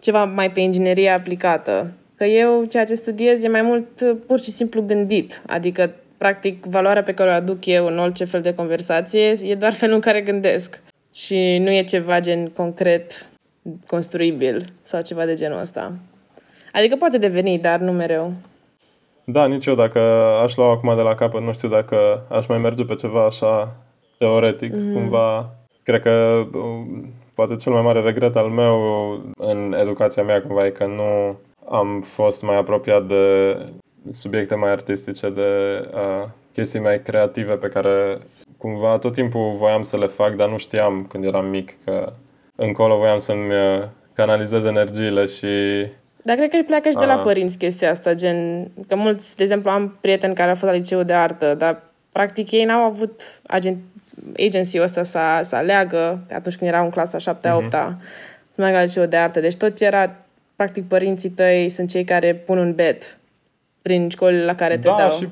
ceva 0.00 0.24
mai 0.24 0.50
pe 0.50 0.60
inginerie 0.60 1.10
aplicată. 1.10 1.90
Că 2.16 2.24
eu 2.24 2.64
ceea 2.64 2.84
ce 2.84 2.94
studiez 2.94 3.42
e 3.42 3.48
mai 3.48 3.62
mult 3.62 4.00
uh, 4.00 4.16
pur 4.26 4.40
și 4.40 4.50
simplu 4.50 4.82
gândit, 4.82 5.42
adică 5.46 5.90
practic 6.18 6.64
valoarea 6.64 7.02
pe 7.02 7.14
care 7.14 7.30
o 7.30 7.32
aduc 7.32 7.66
eu 7.66 7.86
în 7.86 7.98
orice 7.98 8.24
fel 8.24 8.40
de 8.40 8.54
conversație 8.54 9.34
e 9.42 9.54
doar 9.54 9.72
felul 9.72 9.94
în 9.94 10.00
care 10.00 10.20
gândesc 10.20 10.80
și 11.14 11.58
nu 11.58 11.70
e 11.70 11.84
ceva 11.84 12.20
gen 12.20 12.48
concret 12.48 13.28
construibil 13.86 14.64
sau 14.82 15.02
ceva 15.02 15.24
de 15.24 15.34
genul 15.34 15.60
ăsta. 15.60 15.92
Adică 16.72 16.96
poate 16.96 17.18
deveni, 17.18 17.58
dar 17.58 17.80
nu 17.80 17.92
mereu. 17.92 18.32
Da, 19.24 19.46
nici 19.46 19.66
eu 19.66 19.74
dacă 19.74 19.98
aș 20.42 20.56
lua 20.56 20.70
acum 20.70 20.96
de 20.96 21.02
la 21.02 21.14
capăt, 21.14 21.42
nu 21.42 21.52
știu 21.52 21.68
dacă 21.68 22.26
aș 22.30 22.46
mai 22.46 22.58
merge 22.58 22.84
pe 22.84 22.94
ceva 22.94 23.24
așa 23.24 23.76
teoretic, 24.18 24.74
mm. 24.74 24.92
cumva. 24.92 25.50
Cred 25.82 26.00
că 26.00 26.46
um, 26.54 27.12
poate 27.34 27.54
cel 27.54 27.72
mai 27.72 27.82
mare 27.82 28.00
regret 28.00 28.36
al 28.36 28.48
meu 28.48 28.76
în 29.36 29.74
educația 29.80 30.22
mea 30.22 30.42
cumva 30.42 30.66
e 30.66 30.70
că 30.70 30.86
nu 30.86 31.38
am 31.70 32.00
fost 32.00 32.42
mai 32.42 32.56
apropiat 32.56 33.06
de 33.06 33.56
subiecte 34.10 34.54
mai 34.54 34.70
artistice, 34.70 35.30
de 35.30 35.80
uh, 35.94 36.28
chestii 36.52 36.80
mai 36.80 37.02
creative 37.02 37.54
pe 37.54 37.68
care 37.68 38.18
cumva 38.56 38.98
tot 38.98 39.12
timpul 39.12 39.54
voiam 39.56 39.82
să 39.82 39.98
le 39.98 40.06
fac, 40.06 40.34
dar 40.34 40.48
nu 40.48 40.58
știam 40.58 41.06
când 41.08 41.24
eram 41.24 41.46
mic 41.46 41.74
că 41.84 42.12
încolo 42.56 42.96
voiam 42.96 43.18
să-mi 43.18 43.52
uh, 43.52 43.84
canalizez 44.12 44.64
energiile 44.64 45.26
și 45.26 45.46
dar 46.22 46.36
cred 46.36 46.50
că 46.50 46.58
pleacă 46.66 46.88
și 46.88 46.96
de 46.96 47.04
la 47.04 47.16
ah. 47.16 47.22
părinți 47.22 47.58
chestia 47.58 47.90
asta, 47.90 48.14
gen, 48.14 48.68
că 48.88 48.96
mulți, 48.96 49.36
de 49.36 49.42
exemplu, 49.42 49.70
am 49.70 49.96
prieteni 50.00 50.34
care 50.34 50.48
au 50.48 50.54
fost 50.54 50.72
la 50.72 50.78
liceu 50.78 51.02
de 51.02 51.12
artă, 51.12 51.54
dar 51.54 51.82
practic 52.12 52.50
ei 52.50 52.64
n-au 52.64 52.84
avut 52.84 53.40
agent, 53.46 53.78
agency-ul 54.36 54.84
ăsta 54.84 55.02
să, 55.02 55.20
să 55.42 55.56
aleagă 55.56 56.20
atunci 56.32 56.56
când 56.56 56.70
erau 56.70 56.84
în 56.84 56.90
clasa 56.90 57.18
7 57.18 57.50
8 57.50 57.66
uh-huh. 57.66 57.70
să 58.50 58.54
meargă 58.56 58.76
la 58.76 58.82
liceu 58.82 59.04
de 59.04 59.16
artă. 59.16 59.40
Deci 59.40 59.56
tot 59.56 59.76
ce 59.76 59.84
era, 59.84 60.16
practic, 60.56 60.88
părinții 60.88 61.30
tăi 61.30 61.68
sunt 61.68 61.90
cei 61.90 62.04
care 62.04 62.34
pun 62.34 62.58
un 62.58 62.74
bet 62.74 63.17
prin 63.82 64.08
școlile 64.08 64.44
la 64.44 64.54
care 64.54 64.78
te 64.78 64.88
da, 64.88 64.96
dau. 64.96 65.10
Și, 65.10 65.28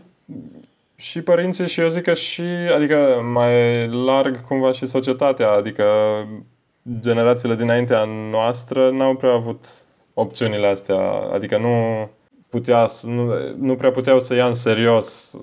și 0.97 1.23
părinții 1.23 1.69
și 1.69 1.81
eu 1.81 1.89
zic 1.89 2.03
că 2.03 2.15
și, 2.15 2.43
adică 2.75 3.21
mai 3.33 3.87
larg 3.89 4.41
cumva 4.41 4.73
și 4.73 4.87
societatea, 4.87 5.51
adică 5.51 5.85
generațiile 7.01 7.55
dinaintea 7.55 8.05
noastră 8.31 8.91
n-au 8.91 9.15
prea 9.15 9.33
avut 9.33 9.67
opțiunile 10.15 10.67
astea. 10.67 11.01
Adică 11.33 11.59
nu 11.59 12.09
putea, 12.49 12.87
nu, 13.03 13.33
nu 13.59 13.75
prea 13.75 13.91
puteau 13.91 14.21
să 14.21 14.35
ia 14.35 14.47
în 14.47 14.53
serios 14.53 15.35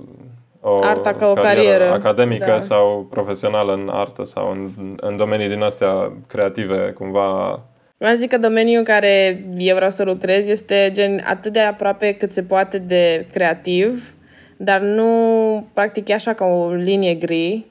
o 0.66 0.78
Arta 0.82 1.14
ca 1.14 1.28
o 1.28 1.34
carieră, 1.34 1.92
academică 1.92 2.46
da. 2.46 2.60
sau 2.60 3.08
profesională 3.10 3.74
în 3.74 3.90
artă 3.92 4.24
sau 4.24 4.52
în, 4.52 4.70
în 4.96 5.18
domenii 5.18 5.48
din 5.48 5.62
astea 5.62 6.12
creative, 6.28 6.92
cumva 6.92 7.60
Vreau 8.04 8.18
să 8.18 8.24
zic 8.24 8.32
că 8.32 8.38
domeniul 8.38 8.78
în 8.78 8.84
care 8.84 9.44
eu 9.58 9.76
vreau 9.76 9.90
să 9.90 10.04
lucrez 10.04 10.48
este 10.48 10.90
gen 10.94 11.24
atât 11.26 11.54
de 11.54 11.60
aproape 11.60 12.14
cât 12.14 12.34
se 12.34 12.44
poate 12.44 12.78
de 12.78 13.26
creativ, 13.32 14.14
dar 14.58 14.82
nu 14.82 15.68
practic 15.74 16.08
e 16.08 16.14
așa 16.14 16.34
ca 16.34 16.46
o 16.46 16.72
linie 16.72 17.14
gri. 17.14 17.66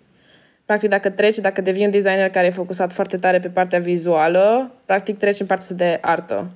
Practic 0.65 0.89
dacă 0.89 1.11
treci, 1.11 1.39
dacă 1.39 1.61
devii 1.61 1.85
un 1.85 1.91
designer 1.91 2.31
care 2.31 2.47
e 2.47 2.51
focusat 2.51 2.93
foarte 2.93 3.17
tare 3.17 3.41
pe 3.41 3.49
partea 3.49 3.79
vizuală, 3.79 4.73
practic 4.87 5.19
treci 5.19 5.41
în 5.41 5.47
partea 5.47 5.77
de 5.77 5.99
artă. 6.01 6.51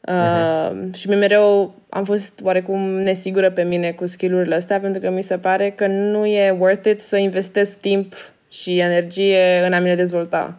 Uh, 0.00 0.94
și 0.94 1.08
mi 1.08 1.16
mereu 1.16 1.74
am 1.88 2.04
fost 2.04 2.40
oarecum 2.42 2.80
nesigură 2.80 3.50
pe 3.50 3.62
mine 3.62 3.90
cu 3.90 4.06
skillurile 4.06 4.54
astea 4.54 4.80
pentru 4.80 5.00
că 5.00 5.10
mi 5.10 5.22
se 5.22 5.38
pare 5.38 5.70
că 5.70 5.86
nu 5.86 6.26
e 6.26 6.56
worth 6.58 6.88
it 6.88 7.00
să 7.00 7.16
investesc 7.16 7.78
timp 7.78 8.14
și 8.50 8.78
energie 8.78 9.62
în 9.66 9.72
a 9.72 9.78
mine 9.78 9.94
dezvolta. 9.94 10.58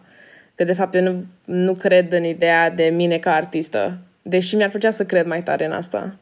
Că 0.56 0.64
de 0.64 0.72
fapt 0.72 0.94
eu 0.94 1.02
nu, 1.02 1.24
nu 1.44 1.74
cred 1.74 2.12
în 2.12 2.24
ideea 2.24 2.70
de 2.70 2.84
mine 2.84 3.18
ca 3.18 3.34
artistă. 3.34 3.98
Deși 4.22 4.56
mi-ar 4.56 4.70
plăcea 4.70 4.90
să 4.90 5.04
cred 5.04 5.26
mai 5.26 5.42
tare 5.42 5.64
în 5.64 5.72
asta. 5.72 6.16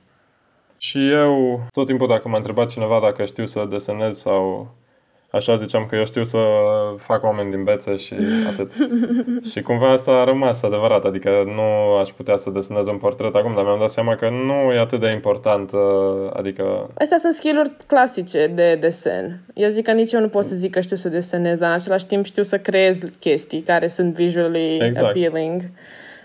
Și 0.79 1.11
eu, 1.11 1.67
tot 1.73 1.87
timpul 1.87 2.09
dacă 2.09 2.29
m-a 2.29 2.37
întrebat 2.37 2.71
cineva 2.71 3.01
dacă 3.01 3.25
știu 3.25 3.47
să 3.47 3.67
desenez 3.71 4.19
sau 4.19 4.75
așa 5.35 5.55
ziceam 5.55 5.87
că 5.87 5.97
eu 5.97 6.05
știu 6.05 6.25
să 6.25 6.39
fac 6.97 7.25
oameni 7.25 7.51
din 7.51 7.65
bețe 7.65 7.97
și 7.97 8.15
atât. 8.49 8.73
și 9.51 9.63
cumva 9.63 9.91
asta 9.91 10.11
a 10.11 10.25
rămas 10.25 10.63
adevărat, 10.63 11.05
adică 11.05 11.31
nu 11.55 11.97
aș 12.01 12.09
putea 12.09 12.37
să 12.37 12.51
desenez 12.51 12.87
un 12.87 12.97
portret 12.97 13.35
acum, 13.35 13.55
dar 13.55 13.65
mi-am 13.65 13.79
dat 13.79 13.91
seama 13.91 14.15
că 14.15 14.29
nu 14.29 14.73
e 14.73 14.79
atât 14.79 15.01
de 15.01 15.11
important, 15.11 15.73
uh, 15.73 15.81
adică... 16.33 16.91
Astea 16.95 17.19
sunt 17.19 17.35
skill-uri 17.35 17.71
clasice 17.87 18.47
de 18.47 18.77
desen. 18.81 19.41
Eu 19.55 19.69
zic 19.69 19.85
că 19.85 19.93
nici 19.93 20.13
eu 20.13 20.21
nu 20.21 20.29
pot 20.29 20.45
să 20.45 20.55
zic 20.55 20.71
că 20.71 20.81
știu 20.81 20.97
să 20.97 21.09
desenez, 21.09 21.59
dar 21.59 21.69
în 21.69 21.75
același 21.75 22.07
timp 22.07 22.25
știu 22.25 22.43
să 22.43 22.59
creez 22.59 22.99
chestii 23.21 23.61
care 23.61 23.87
sunt 23.87 24.15
visually 24.15 24.79
Exact. 24.79 25.07
appealing. 25.07 25.63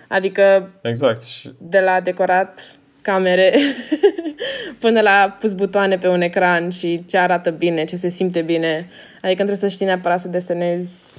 Adică 0.08 0.70
Exact. 0.82 1.24
Și 1.24 1.52
de 1.58 1.80
la 1.80 2.00
decorat 2.00 2.78
camere 3.02 3.54
până 4.80 5.02
la 5.02 5.38
pus 5.40 5.54
butoane 5.54 5.98
pe 5.98 6.08
un 6.08 6.22
ecran 6.22 6.70
și 6.70 7.06
ce 7.06 7.18
arată 7.18 7.50
bine, 7.50 7.84
ce 7.84 7.96
se 7.96 8.10
simte 8.10 8.42
bine. 8.42 8.90
Adică 9.22 9.36
trebuie 9.36 9.56
să 9.56 9.68
știi 9.68 9.86
neapărat 9.86 10.20
să 10.20 10.28
desenezi 10.28 11.14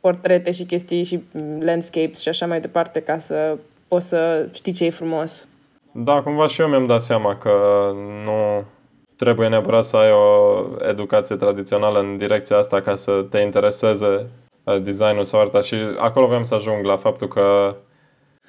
portrete 0.00 0.50
și 0.50 0.64
chestii 0.64 1.04
și 1.04 1.22
landscapes 1.60 2.20
și 2.20 2.28
așa 2.28 2.46
mai 2.46 2.60
departe 2.60 3.00
ca 3.00 3.18
să 3.18 3.56
poți 3.88 4.08
să 4.08 4.48
știi 4.52 4.72
ce 4.72 4.84
e 4.84 4.90
frumos. 4.90 5.46
Da, 5.92 6.22
cumva 6.22 6.46
și 6.46 6.60
eu 6.60 6.68
mi-am 6.68 6.86
dat 6.86 7.00
seama 7.00 7.36
că 7.36 7.52
nu 8.24 8.64
trebuie 9.16 9.48
neapărat 9.48 9.84
să 9.84 9.96
ai 9.96 10.10
o 10.10 10.64
educație 10.88 11.36
tradițională 11.36 11.98
în 11.98 12.18
direcția 12.18 12.56
asta 12.56 12.80
ca 12.80 12.94
să 12.94 13.26
te 13.30 13.38
intereseze 13.38 14.26
uh, 14.64 14.82
designul 14.82 15.24
sau 15.24 15.40
arta 15.40 15.60
și 15.60 15.74
acolo 15.98 16.26
vreau 16.26 16.44
să 16.44 16.54
ajung 16.54 16.84
la 16.84 16.96
faptul 16.96 17.28
că 17.28 17.76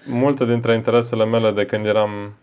multe 0.07 0.45
dintre 0.45 0.73
interesele 0.73 1.25
mele 1.25 1.51
de 1.51 1.65
când 1.65 1.85
eram 1.85 2.33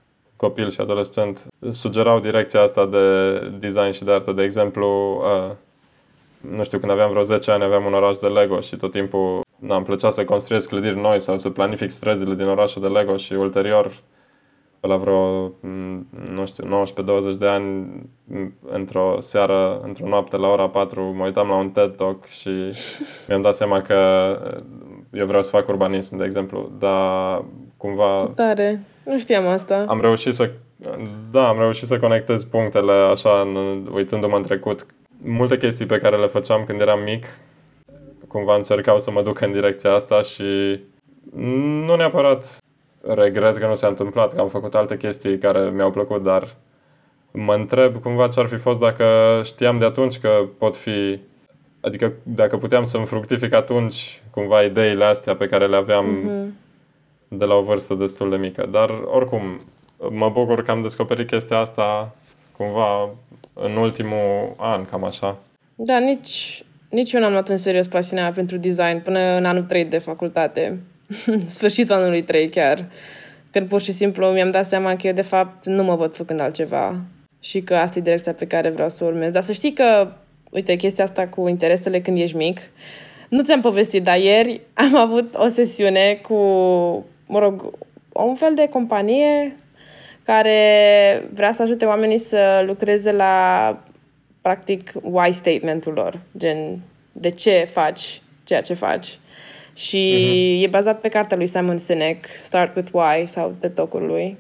copil 0.45 0.71
și 0.71 0.81
adolescent 0.81 1.47
sugerau 1.71 2.21
direcția 2.21 2.63
asta 2.63 2.87
de 2.87 3.39
design 3.59 3.91
și 3.91 4.05
de 4.05 4.13
artă. 4.13 4.33
De 4.33 4.43
exemplu, 4.43 4.89
uh, 5.17 5.51
nu 6.57 6.65
știu, 6.65 6.79
când 6.79 6.93
aveam 6.93 7.11
vreo 7.11 7.23
10 7.23 7.51
ani 7.51 7.65
aveam 7.65 7.85
un 7.85 7.95
oraș 7.95 8.17
de 8.17 8.27
Lego 8.27 8.61
și 8.61 8.77
tot 8.77 8.91
timpul 8.91 9.41
n-am 9.59 9.83
plăcea 9.83 10.11
să 10.11 10.25
construiesc 10.25 10.69
clădiri 10.69 11.01
noi 11.01 11.21
sau 11.21 11.39
să 11.39 11.51
planific 11.51 11.91
străzile 11.91 12.35
din 12.35 12.47
orașul 12.47 12.83
de 12.83 12.89
Lego 12.89 13.17
și 13.17 13.33
ulterior 13.33 13.93
pe 14.81 14.87
la 14.87 14.97
vreo, 14.97 15.45
m, 15.61 16.07
nu 16.33 16.47
știu, 16.47 16.85
19-20 17.35 17.39
de 17.39 17.47
ani, 17.47 17.87
m, 18.25 18.53
într-o 18.71 19.17
seară, 19.21 19.81
într-o 19.83 20.09
noapte 20.09 20.37
la 20.37 20.49
ora 20.49 20.69
4, 20.69 21.03
mă 21.03 21.25
uitam 21.25 21.49
la 21.49 21.55
un 21.55 21.71
TED 21.71 21.97
Talk 21.97 22.25
și 22.25 22.51
mi-am 23.29 23.43
dat 23.43 23.55
seama 23.55 23.81
că 23.81 23.99
eu 25.13 25.27
vreau 25.27 25.43
să 25.43 25.51
fac 25.51 25.69
urbanism, 25.69 26.17
de 26.17 26.25
exemplu, 26.25 26.71
dar 26.79 27.45
cumva 27.85 28.31
Tare. 28.35 28.81
Nu 29.05 29.19
știam 29.19 29.47
asta. 29.47 29.85
am 29.88 30.00
reușit 30.00 30.33
să 30.33 30.50
da, 31.31 31.49
am 31.49 31.59
reușit 31.59 31.87
să 31.87 31.99
conectez 31.99 32.45
punctele 32.45 32.93
așa, 32.93 33.41
în, 33.41 33.57
uitându-mă 33.95 34.37
în 34.37 34.43
trecut. 34.43 34.87
Multe 35.25 35.59
chestii 35.59 35.87
pe 35.87 35.99
care 35.99 36.17
le 36.17 36.26
făceam 36.26 36.64
când 36.64 36.81
eram 36.81 37.03
mic, 37.03 37.26
cumva 38.29 38.55
încercau 38.55 39.00
să 39.00 39.11
mă 39.11 39.23
duc 39.23 39.41
în 39.41 39.53
direcția 39.53 39.93
asta 39.93 40.23
și 40.23 40.81
nu 41.87 41.95
neapărat 41.97 42.59
regret 43.14 43.57
că 43.57 43.67
nu 43.67 43.75
s-a 43.75 43.87
întâmplat, 43.87 44.35
că 44.35 44.41
am 44.41 44.49
făcut 44.49 44.75
alte 44.75 44.97
chestii 44.97 45.38
care 45.38 45.71
mi-au 45.71 45.91
plăcut, 45.91 46.23
dar 46.23 46.49
mă 47.31 47.55
întreb 47.55 48.00
cumva 48.03 48.29
ce 48.29 48.41
ar 48.41 48.47
fi 48.47 48.57
fost 48.57 48.81
dacă 48.81 49.05
știam 49.45 49.79
de 49.79 49.85
atunci 49.85 50.19
că 50.19 50.29
pot 50.59 50.76
fi 50.76 51.19
Adică 51.81 52.12
dacă 52.23 52.57
puteam 52.57 52.85
să-mi 52.85 53.07
fructific 53.07 53.53
atunci 53.53 54.23
cumva 54.31 54.62
ideile 54.62 55.05
astea 55.05 55.37
pe 55.37 55.47
care 55.47 55.67
le 55.67 55.76
aveam 55.76 56.07
Mhm. 56.07 56.55
De 57.38 57.45
la 57.45 57.55
o 57.55 57.62
vârstă 57.62 57.95
destul 57.95 58.31
de 58.31 58.37
mică. 58.37 58.69
Dar 58.71 58.91
oricum, 58.91 59.61
mă 60.11 60.29
bucur 60.29 60.62
că 60.62 60.71
am 60.71 60.83
descoperit 60.83 61.26
chestia 61.26 61.59
asta 61.59 62.14
cumva 62.57 63.11
în 63.55 63.76
ultimul 63.76 64.55
an, 64.57 64.85
cam 64.85 65.05
așa. 65.05 65.38
Da, 65.75 65.99
nici, 65.99 66.64
nici 66.88 67.12
eu 67.12 67.21
n-am 67.21 67.33
luat 67.33 67.49
în 67.49 67.57
serios 67.57 67.87
pasiunea 67.87 68.25
mea 68.25 68.33
pentru 68.33 68.57
design 68.57 69.03
până 69.03 69.37
în 69.37 69.45
anul 69.45 69.62
3 69.62 69.85
de 69.85 69.99
facultate. 69.99 70.81
Sfârșitul 71.47 71.95
anului 71.95 72.23
3 72.23 72.49
chiar. 72.49 72.85
Când 73.50 73.69
pur 73.69 73.81
și 73.81 73.93
simplu 73.93 74.26
mi-am 74.26 74.50
dat 74.50 74.67
seama 74.67 74.97
că 74.97 75.07
eu 75.07 75.12
de 75.12 75.23
fapt 75.23 75.67
nu 75.67 75.83
mă 75.83 75.95
văd 75.95 76.17
făcând 76.17 76.41
altceva 76.41 77.00
și 77.41 77.61
că 77.61 77.75
asta 77.75 77.99
e 77.99 78.03
direcția 78.03 78.33
pe 78.33 78.47
care 78.47 78.71
vreau 78.71 78.88
să 78.88 79.05
o 79.05 79.07
urmez. 79.07 79.33
Dar 79.33 79.43
să 79.43 79.53
știi 79.53 79.73
că, 79.73 80.12
uite, 80.50 80.76
chestia 80.76 81.05
asta 81.05 81.26
cu 81.26 81.49
interesele 81.49 82.00
când 82.00 82.19
ești 82.19 82.37
mic, 82.37 82.61
nu 83.29 83.43
ți-am 83.43 83.61
povestit, 83.61 84.03
dar 84.03 84.19
ieri 84.19 84.61
am 84.75 84.97
avut 84.97 85.35
o 85.35 85.47
sesiune 85.47 86.21
cu, 86.23 86.37
mă 87.26 87.38
rog, 87.38 87.73
un 88.12 88.35
fel 88.35 88.54
de 88.54 88.69
companie 88.69 89.57
care 90.23 91.23
vrea 91.35 91.52
să 91.52 91.62
ajute 91.62 91.85
oamenii 91.85 92.19
să 92.19 92.62
lucreze 92.66 93.12
la 93.12 93.78
practic 94.40 94.93
why 95.02 95.33
statementul 95.33 95.93
lor, 95.93 96.21
gen 96.37 96.81
de 97.12 97.31
ce 97.31 97.69
faci 97.73 98.23
ceea 98.45 98.61
ce 98.61 98.75
faci. 98.75 99.19
Și 99.75 100.14
uh-huh. 100.16 100.64
e 100.64 100.66
bazat 100.66 101.00
pe 101.00 101.09
cartea 101.09 101.37
lui 101.37 101.47
Simon 101.47 101.78
Sinek, 101.78 102.26
Start 102.40 102.76
with 102.76 102.90
Why 102.93 103.26
sau 103.26 103.54
de 103.61 103.69
tocul 103.69 104.07
lui. 104.07 104.37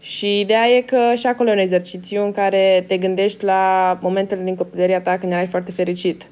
Și 0.00 0.40
ideea 0.40 0.66
e 0.66 0.80
că 0.80 1.12
și 1.16 1.26
acolo 1.26 1.48
e 1.48 1.52
un 1.52 1.58
exercițiu 1.58 2.24
în 2.24 2.32
care 2.32 2.84
te 2.86 2.96
gândești 2.96 3.44
la 3.44 3.98
momentele 4.02 4.42
din 4.44 4.56
copilăria 4.56 5.00
ta 5.00 5.18
când 5.18 5.32
erai 5.32 5.46
foarte 5.46 5.72
fericit. 5.72 6.26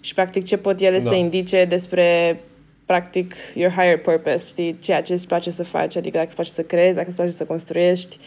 Și 0.00 0.14
practic 0.14 0.44
ce 0.44 0.56
pot 0.56 0.80
ele 0.80 0.98
da. 0.98 1.08
să 1.08 1.14
indice 1.14 1.64
despre 1.64 2.38
practic 2.90 3.34
your 3.54 3.70
higher 3.70 3.98
purpose, 3.98 4.48
știi, 4.48 4.78
ceea 4.78 5.02
ce 5.02 5.12
îți 5.12 5.26
place 5.26 5.50
să 5.50 5.64
faci, 5.64 5.96
adică 5.96 6.16
dacă 6.16 6.26
îți 6.26 6.34
place 6.34 6.50
să 6.50 6.62
creezi, 6.62 6.94
dacă 6.94 7.06
îți 7.06 7.16
place 7.16 7.32
să 7.32 7.44
construiești. 7.44 8.18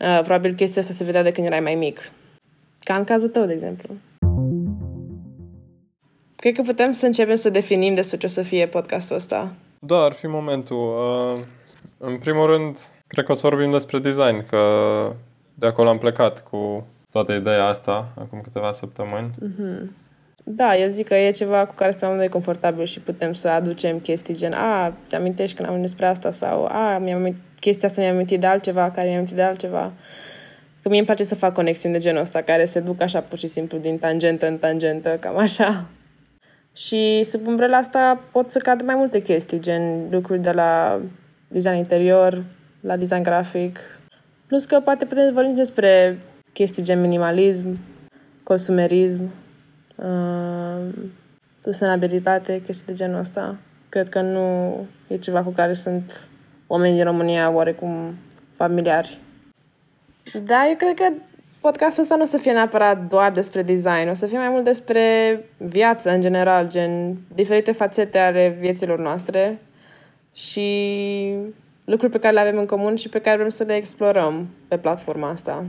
Uh, 0.00 0.20
probabil 0.24 0.52
chestia 0.52 0.82
asta 0.82 0.94
se 0.94 1.04
vedea 1.04 1.22
de 1.22 1.32
când 1.32 1.46
erai 1.46 1.60
mai 1.60 1.74
mic. 1.74 2.10
Ca 2.80 2.94
în 2.94 3.04
cazul 3.04 3.28
tău, 3.28 3.46
de 3.46 3.52
exemplu. 3.52 3.94
Cred 6.36 6.54
că 6.54 6.62
putem 6.62 6.92
să 6.92 7.06
începem 7.06 7.34
să 7.34 7.50
definim 7.50 7.94
despre 7.94 8.16
ce 8.16 8.26
o 8.26 8.28
să 8.28 8.42
fie 8.42 8.66
podcastul 8.66 9.16
ăsta. 9.16 9.52
Da, 9.78 9.96
ar 9.96 10.12
fi 10.12 10.26
momentul. 10.26 10.76
Uh, 10.76 11.44
în 11.98 12.18
primul 12.18 12.46
rând, 12.46 12.78
cred 13.06 13.24
că 13.24 13.32
o 13.32 13.34
să 13.34 13.48
vorbim 13.48 13.70
despre 13.70 13.98
design, 13.98 14.46
că 14.46 14.62
de 15.54 15.66
acolo 15.66 15.88
am 15.88 15.98
plecat 15.98 16.44
cu 16.50 16.86
toată 17.10 17.32
ideea 17.32 17.66
asta 17.66 18.08
acum 18.18 18.40
câteva 18.40 18.72
săptămâni. 18.72 19.30
Da, 20.48 20.76
eu 20.76 20.88
zic 20.88 21.06
că 21.06 21.14
e 21.14 21.30
ceva 21.30 21.66
cu 21.66 21.74
care 21.74 21.90
suntem 21.90 22.16
noi 22.16 22.28
confortabil 22.28 22.84
și 22.84 23.00
putem 23.00 23.32
să 23.32 23.48
aducem 23.48 23.98
chestii 23.98 24.36
gen 24.36 24.52
a, 24.52 24.96
ți 25.06 25.14
amintești 25.14 25.56
când 25.56 25.68
am 25.68 25.74
vorbit 25.74 25.90
despre 25.90 26.10
asta 26.10 26.30
sau 26.30 26.64
a, 26.64 26.98
mi-am 26.98 27.18
amintit, 27.18 27.42
chestia 27.60 27.88
asta 27.88 28.00
mi-am 28.00 28.14
amintit 28.14 28.40
de 28.40 28.46
altceva, 28.46 28.90
care 28.90 29.06
mi-am 29.06 29.16
amintit 29.16 29.36
de 29.36 29.42
altceva. 29.42 29.92
Că 30.82 30.88
mie 30.88 30.96
îmi 30.98 31.06
place 31.06 31.24
să 31.24 31.34
fac 31.34 31.54
conexiuni 31.54 31.94
de 31.94 32.00
genul 32.00 32.20
ăsta, 32.20 32.42
care 32.42 32.64
se 32.64 32.80
duc 32.80 33.00
așa 33.00 33.20
pur 33.20 33.38
și 33.38 33.46
simplu 33.46 33.78
din 33.78 33.98
tangentă 33.98 34.46
în 34.46 34.58
tangentă, 34.58 35.16
cam 35.20 35.36
așa. 35.36 35.86
Și 36.76 37.22
sub 37.22 37.46
umbrela 37.46 37.76
asta 37.76 38.22
pot 38.32 38.50
să 38.50 38.58
cadă 38.58 38.84
mai 38.84 38.94
multe 38.94 39.22
chestii, 39.22 39.60
gen 39.60 40.06
lucruri 40.10 40.40
de 40.40 40.50
la 40.50 41.00
design 41.48 41.76
interior, 41.76 42.44
la 42.80 42.96
design 42.96 43.22
grafic. 43.22 43.78
Plus 44.46 44.64
că 44.64 44.80
poate 44.80 45.04
putem 45.04 45.34
vorbi 45.34 45.50
despre 45.50 46.18
chestii 46.52 46.82
gen 46.82 47.00
minimalism, 47.00 47.78
consumerism, 48.42 49.30
uh, 49.96 50.94
sustenabilitate, 51.60 52.62
chestii 52.64 52.86
de 52.86 52.92
genul 52.92 53.18
ăsta. 53.18 53.56
Cred 53.88 54.08
că 54.08 54.20
nu 54.20 54.76
e 55.06 55.16
ceva 55.16 55.42
cu 55.42 55.50
care 55.50 55.72
sunt 55.72 56.26
oamenii 56.66 56.96
din 56.96 57.04
România 57.04 57.50
oarecum 57.50 58.14
familiari. 58.56 59.18
Da, 60.44 60.66
eu 60.68 60.76
cred 60.76 60.94
că 60.94 61.12
podcastul 61.60 62.02
ăsta 62.02 62.16
nu 62.16 62.22
o 62.22 62.26
să 62.26 62.36
fie 62.36 62.52
neapărat 62.52 63.08
doar 63.08 63.32
despre 63.32 63.62
design, 63.62 64.08
o 64.10 64.14
să 64.14 64.26
fie 64.26 64.38
mai 64.38 64.48
mult 64.48 64.64
despre 64.64 65.00
viață 65.56 66.10
în 66.10 66.20
general, 66.20 66.68
gen 66.68 67.16
diferite 67.34 67.72
fațete 67.72 68.18
ale 68.18 68.56
vieților 68.58 68.98
noastre 68.98 69.60
și 70.32 70.68
lucruri 71.84 72.12
pe 72.12 72.18
care 72.18 72.34
le 72.34 72.40
avem 72.40 72.58
în 72.58 72.66
comun 72.66 72.96
și 72.96 73.08
pe 73.08 73.20
care 73.20 73.36
vrem 73.36 73.48
să 73.48 73.64
le 73.64 73.74
explorăm 73.74 74.48
pe 74.68 74.78
platforma 74.78 75.28
asta. 75.28 75.64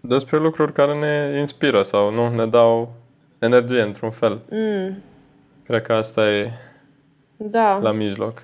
Despre 0.00 0.38
lucruri 0.38 0.72
care 0.72 0.98
ne 0.98 1.38
inspiră 1.38 1.82
sau 1.82 2.12
nu 2.12 2.34
ne 2.34 2.46
dau 2.46 2.92
energie 3.40 3.82
într-un 3.82 4.10
fel. 4.10 4.40
Mm, 4.50 4.96
Cred 5.64 5.82
că 5.82 5.92
asta 5.92 6.30
e 6.30 6.50
da. 7.36 7.78
la 7.82 7.92
mijloc. 7.92 8.42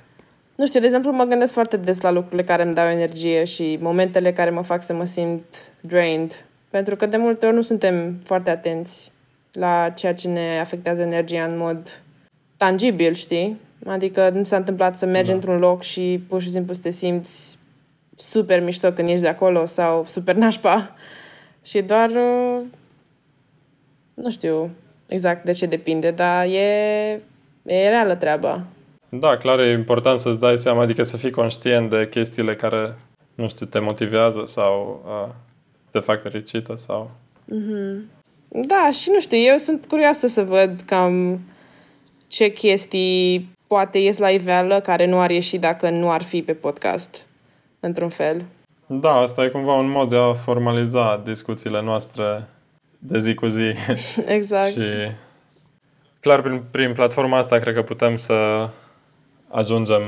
Nu 0.56 0.66
știu, 0.66 0.80
de 0.80 0.86
exemplu, 0.86 1.12
mă 1.12 1.24
gândesc 1.24 1.52
foarte 1.52 1.76
des 1.76 2.00
la 2.00 2.10
lucrurile 2.10 2.44
care 2.44 2.62
îmi 2.62 2.74
dau 2.74 2.86
energie 2.88 3.44
și 3.44 3.78
momentele 3.80 4.32
care 4.32 4.50
mă 4.50 4.62
fac 4.62 4.82
să 4.82 4.92
mă 4.94 5.04
simt 5.04 5.44
drained. 5.80 6.44
Pentru 6.70 6.96
că 6.96 7.06
de 7.06 7.16
multe 7.16 7.46
ori 7.46 7.54
nu 7.54 7.62
suntem 7.62 8.20
foarte 8.24 8.50
atenți 8.50 9.12
la 9.52 9.90
ceea 9.90 10.14
ce 10.14 10.28
ne 10.28 10.58
afectează 10.60 11.02
energia 11.02 11.44
în 11.44 11.56
mod 11.56 12.02
tangibil, 12.56 13.14
știi? 13.14 13.60
Adică 13.86 14.30
nu 14.30 14.44
s-a 14.44 14.56
întâmplat 14.56 14.98
să 14.98 15.06
mergi 15.06 15.28
Da. 15.28 15.34
într-un 15.34 15.58
loc 15.58 15.82
și 15.82 16.24
pur 16.28 16.40
și 16.40 16.50
simplu 16.50 16.74
să 16.74 16.80
te 16.80 16.90
simți 16.90 17.58
super 18.16 18.62
mișto 18.62 18.92
când 18.92 19.08
ești 19.08 19.20
de 19.22 19.28
acolo 19.28 19.64
sau 19.64 20.04
super 20.08 20.34
nașpa. 20.34 20.94
Și 21.64 21.80
doar, 21.82 22.10
uh, 22.10 22.60
nu 24.14 24.30
știu 24.30 24.70
exact 25.06 25.44
de 25.44 25.52
ce 25.52 25.66
depinde, 25.66 26.10
dar 26.10 26.44
e, 26.44 27.20
e 27.62 27.88
reală 27.88 28.14
treaba. 28.14 28.64
Da, 29.08 29.36
clar 29.36 29.58
e 29.58 29.72
important 29.72 30.20
să-ți 30.20 30.40
dai 30.40 30.58
seama, 30.58 30.82
adică 30.82 31.02
să 31.02 31.16
fii 31.16 31.30
conștient 31.30 31.90
de 31.90 32.08
chestiile 32.08 32.54
care, 32.54 32.94
nu 33.34 33.48
știu, 33.48 33.66
te 33.66 33.78
motivează 33.78 34.42
sau 34.44 35.04
uh, 35.06 35.32
te 35.90 35.98
fac 35.98 36.22
fericită 36.22 36.74
sau... 36.74 37.10
Da, 38.48 38.90
și 38.90 39.10
nu 39.12 39.20
știu, 39.20 39.38
eu 39.38 39.56
sunt 39.56 39.86
curioasă 39.86 40.26
să 40.26 40.42
văd 40.42 40.80
cam 40.84 41.40
ce 42.28 42.48
chestii 42.48 43.48
poate 43.66 43.98
ies 43.98 44.18
la 44.18 44.30
iveală 44.30 44.80
care 44.80 45.06
nu 45.06 45.20
ar 45.20 45.30
ieși 45.30 45.58
dacă 45.58 45.90
nu 45.90 46.10
ar 46.10 46.22
fi 46.22 46.42
pe 46.42 46.52
podcast, 46.52 47.26
într-un 47.80 48.08
fel. 48.08 48.44
Da, 48.86 49.12
asta 49.12 49.44
e 49.44 49.48
cumva 49.48 49.72
un 49.72 49.90
mod 49.90 50.08
de 50.08 50.16
a 50.16 50.32
formaliza 50.32 51.20
discuțiile 51.24 51.82
noastre 51.82 52.48
de 53.08 53.18
zi 53.18 53.34
cu 53.34 53.46
zi. 53.46 53.72
Exact. 54.36 54.66
și 54.66 54.80
clar, 56.20 56.42
prin, 56.42 56.62
prin 56.70 56.92
platforma 56.92 57.38
asta 57.38 57.58
cred 57.58 57.74
că 57.74 57.82
putem 57.82 58.16
să 58.16 58.68
ajungem 59.48 60.02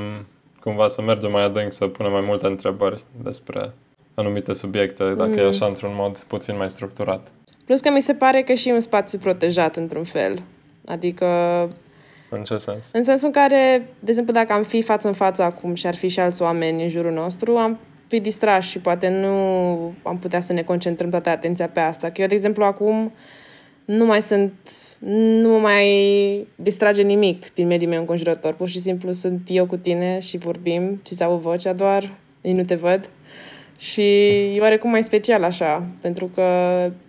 cumva 0.59 0.87
să 0.87 1.01
mergem 1.01 1.31
mai 1.31 1.43
adânc, 1.43 1.71
să 1.71 1.87
punem 1.87 2.11
mai 2.11 2.21
multe 2.21 2.47
întrebări 2.47 3.03
despre 3.23 3.71
anumite 4.13 4.53
subiecte, 4.53 5.13
dacă 5.13 5.39
e 5.39 5.47
așa 5.47 5.65
într-un 5.65 5.91
mod 5.93 6.19
puțin 6.19 6.57
mai 6.57 6.69
structurat. 6.69 7.27
Plus 7.65 7.79
că 7.79 7.89
mi 7.89 8.01
se 8.01 8.13
pare 8.13 8.41
că 8.41 8.53
și 8.53 8.69
e 8.69 8.73
un 8.73 8.79
spațiu 8.79 9.19
protejat, 9.19 9.75
într-un 9.75 10.03
fel. 10.03 10.41
Adică, 10.85 11.25
În 12.29 12.43
ce 12.43 12.57
sens? 12.57 12.89
în 12.93 13.03
sensul 13.03 13.27
în 13.27 13.33
care, 13.33 13.87
de 13.99 14.09
exemplu, 14.09 14.33
dacă 14.33 14.53
am 14.53 14.63
fi 14.63 14.81
față 14.81 15.07
în 15.07 15.13
față 15.13 15.43
acum 15.43 15.73
și 15.73 15.87
ar 15.87 15.95
fi 15.95 16.07
și 16.07 16.19
alți 16.19 16.41
oameni 16.41 16.83
în 16.83 16.89
jurul 16.89 17.11
nostru, 17.11 17.55
am 17.55 17.79
fi 18.09 18.19
distrași 18.19 18.69
și 18.69 18.79
poate 18.79 19.09
nu 19.09 19.33
am 20.03 20.17
putea 20.19 20.39
să 20.39 20.53
ne 20.53 20.61
concentrăm 20.61 21.09
toată 21.09 21.29
atenția 21.29 21.67
pe 21.67 21.79
asta. 21.79 22.09
Că 22.09 22.21
eu, 22.21 22.27
de 22.27 22.33
exemplu, 22.33 22.63
acum 22.63 23.11
nu 23.85 24.05
mai 24.05 24.21
sunt, 24.21 24.53
nu 25.41 25.49
mă 25.49 25.57
mai 25.57 26.47
distrage 26.55 27.01
nimic 27.01 27.53
din 27.53 27.67
mediul 27.67 27.89
meu 27.89 27.99
înconjurător. 27.99 28.53
Pur 28.53 28.67
și 28.67 28.79
simplu 28.79 29.11
sunt 29.11 29.41
eu 29.47 29.65
cu 29.65 29.77
tine 29.77 30.19
și 30.19 30.37
vorbim 30.37 31.01
și 31.07 31.15
se 31.15 31.23
aude 31.23 31.41
vocea 31.41 31.73
doar, 31.73 32.13
ei 32.41 32.53
nu 32.53 32.63
te 32.63 32.75
văd. 32.75 33.09
Și 33.77 34.01
e 34.55 34.61
oarecum 34.61 34.89
mai 34.89 35.03
special 35.03 35.43
așa, 35.43 35.85
pentru 36.01 36.25
că 36.33 36.43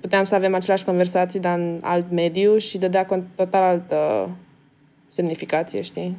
puteam 0.00 0.25
să 0.25 0.35
avem 0.35 0.54
aceleași 0.54 0.85
conversații, 0.85 1.40
dar 1.40 1.59
în 1.59 1.78
alt 1.83 2.11
mediu 2.11 2.59
și 2.59 2.78
dădea 2.78 3.07
con- 3.07 3.35
total 3.37 3.62
altă 3.62 4.30
semnificație, 5.09 5.83
știi? 5.83 6.16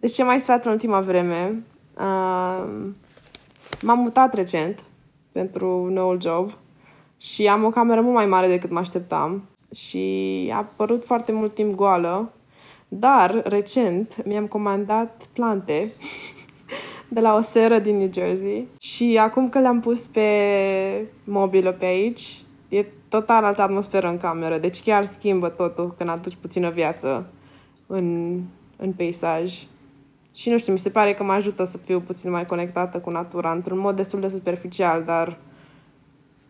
Deci 0.00 0.12
ce 0.12 0.24
mai 0.24 0.40
sfat 0.40 0.64
în 0.64 0.72
ultima 0.72 1.00
vreme? 1.00 1.62
Uh, 1.98 2.64
m-am 3.82 3.98
mutat 3.98 4.34
recent 4.34 4.84
pentru 5.32 5.88
noul 5.90 6.20
job 6.20 6.50
și 7.18 7.46
am 7.46 7.64
o 7.64 7.70
cameră 7.70 8.00
mult 8.00 8.14
mai 8.14 8.26
mare 8.26 8.48
decât 8.48 8.70
mă 8.70 8.78
așteptam 8.78 9.48
și 9.74 10.48
a 10.52 10.56
apărut 10.56 11.04
foarte 11.04 11.32
mult 11.32 11.54
timp 11.54 11.74
goală, 11.74 12.32
dar 12.88 13.42
recent 13.44 14.24
mi-am 14.24 14.46
comandat 14.46 15.28
plante 15.32 15.92
de 17.08 17.20
la 17.20 17.34
o 17.34 17.40
seră 17.40 17.78
din 17.78 17.96
New 17.96 18.12
Jersey 18.12 18.68
și 18.78 19.18
acum 19.20 19.48
că 19.48 19.58
le-am 19.58 19.80
pus 19.80 20.06
pe 20.06 20.30
mobilă 21.24 21.72
pe 21.72 21.84
aici, 21.84 22.44
e 22.68 22.84
total 23.08 23.44
altă 23.44 23.62
atmosferă 23.62 24.08
în 24.08 24.18
cameră, 24.18 24.58
deci 24.58 24.82
chiar 24.82 25.04
schimbă 25.04 25.48
totul 25.48 25.94
când 25.96 26.10
aduci 26.10 26.36
puțină 26.40 26.70
viață 26.70 27.26
în, 27.86 28.40
în 28.76 28.92
peisaj. 28.92 29.62
Și 30.36 30.50
nu 30.50 30.58
știu, 30.58 30.72
mi 30.72 30.78
se 30.78 30.90
pare 30.90 31.14
că 31.14 31.22
mă 31.22 31.32
ajută 31.32 31.64
să 31.64 31.78
fiu 31.78 32.00
puțin 32.00 32.30
mai 32.30 32.46
conectată 32.46 32.98
cu 32.98 33.10
natura, 33.10 33.52
într-un 33.52 33.78
mod 33.78 33.96
destul 33.96 34.20
de 34.20 34.28
superficial, 34.28 35.02
dar 35.04 35.36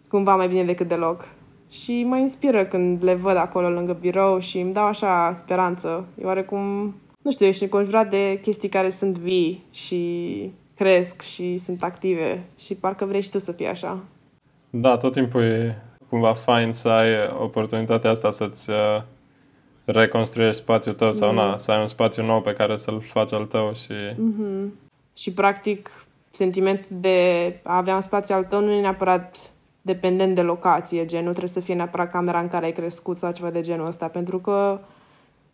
cumva 0.08 0.36
mai 0.36 0.48
bine 0.48 0.64
decât 0.64 0.88
deloc. 0.88 1.28
Și 1.70 2.04
mă 2.04 2.16
inspiră 2.16 2.64
când 2.64 3.04
le 3.04 3.14
văd 3.14 3.36
acolo 3.36 3.68
lângă 3.68 3.92
birou 3.92 4.38
și 4.38 4.58
îmi 4.58 4.72
dau 4.72 4.84
așa 4.84 5.32
speranță. 5.32 6.04
E 6.20 6.24
oarecum, 6.24 6.94
nu 7.22 7.30
știu, 7.30 7.46
ești 7.46 7.62
înconjurat 7.62 8.10
de 8.10 8.38
chestii 8.42 8.68
care 8.68 8.90
sunt 8.90 9.18
vii 9.18 9.64
și 9.70 10.52
cresc 10.74 11.22
și 11.22 11.56
sunt 11.56 11.82
active 11.82 12.44
și 12.58 12.74
parcă 12.74 13.04
vrei 13.04 13.20
și 13.20 13.30
tu 13.30 13.38
să 13.38 13.52
fii 13.52 13.68
așa. 13.68 13.98
Da, 14.70 14.96
tot 14.96 15.12
timpul 15.12 15.42
e 15.42 15.82
cumva 16.08 16.32
fain 16.32 16.72
să 16.72 16.88
ai 16.88 17.10
oportunitatea 17.40 18.10
asta 18.10 18.30
să-ți 18.30 18.70
uh, 18.70 19.02
reconstruiești 19.86 20.62
spațiul 20.62 20.94
tău 20.94 21.12
sau 21.12 21.32
na, 21.32 21.56
să 21.56 21.70
ai 21.70 21.80
un 21.80 21.86
spațiu 21.86 22.24
nou 22.24 22.40
pe 22.40 22.52
care 22.52 22.76
să-l 22.76 23.00
faci 23.00 23.32
al 23.32 23.44
tău 23.44 23.72
și... 23.74 23.94
Și 25.14 25.32
practic 25.32 26.06
sentimentul 26.30 26.96
de 27.00 27.18
a 27.62 27.76
avea 27.76 27.94
un 27.94 28.00
spațiu 28.00 28.34
al 28.34 28.44
tău 28.44 28.60
nu 28.60 28.70
e 28.70 28.80
neapărat 28.80 29.36
dependent 29.82 30.34
de 30.34 30.42
locație, 30.42 31.04
gen, 31.04 31.24
nu 31.24 31.30
trebuie 31.30 31.50
să 31.50 31.60
fie 31.60 31.74
neapărat 31.74 32.10
camera 32.10 32.40
în 32.40 32.48
care 32.48 32.64
ai 32.64 32.72
crescut 32.72 33.18
sau 33.18 33.32
ceva 33.32 33.50
de 33.50 33.60
genul 33.60 33.86
ăsta, 33.86 34.08
pentru 34.08 34.38
că 34.38 34.80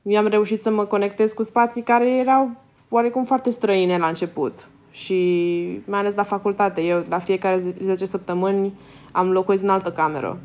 eu 0.03 0.19
am 0.19 0.27
reușit 0.27 0.63
să 0.63 0.71
mă 0.71 0.85
conectez 0.85 1.33
cu 1.33 1.43
spații 1.43 1.83
care 1.83 2.17
erau 2.17 2.51
oarecum 2.89 3.25
foarte 3.25 3.51
străine 3.51 3.99
la 3.99 4.07
început. 4.07 4.69
Și 4.91 5.83
mai 5.85 5.99
ales 5.99 6.15
la 6.15 6.23
facultate, 6.23 6.81
eu 6.81 7.03
la 7.09 7.19
fiecare 7.19 7.75
10 7.81 8.05
săptămâni 8.05 8.73
am 9.13 9.31
locuit 9.31 9.61
în 9.61 9.69
altă 9.69 9.93
cameră. 9.93 10.39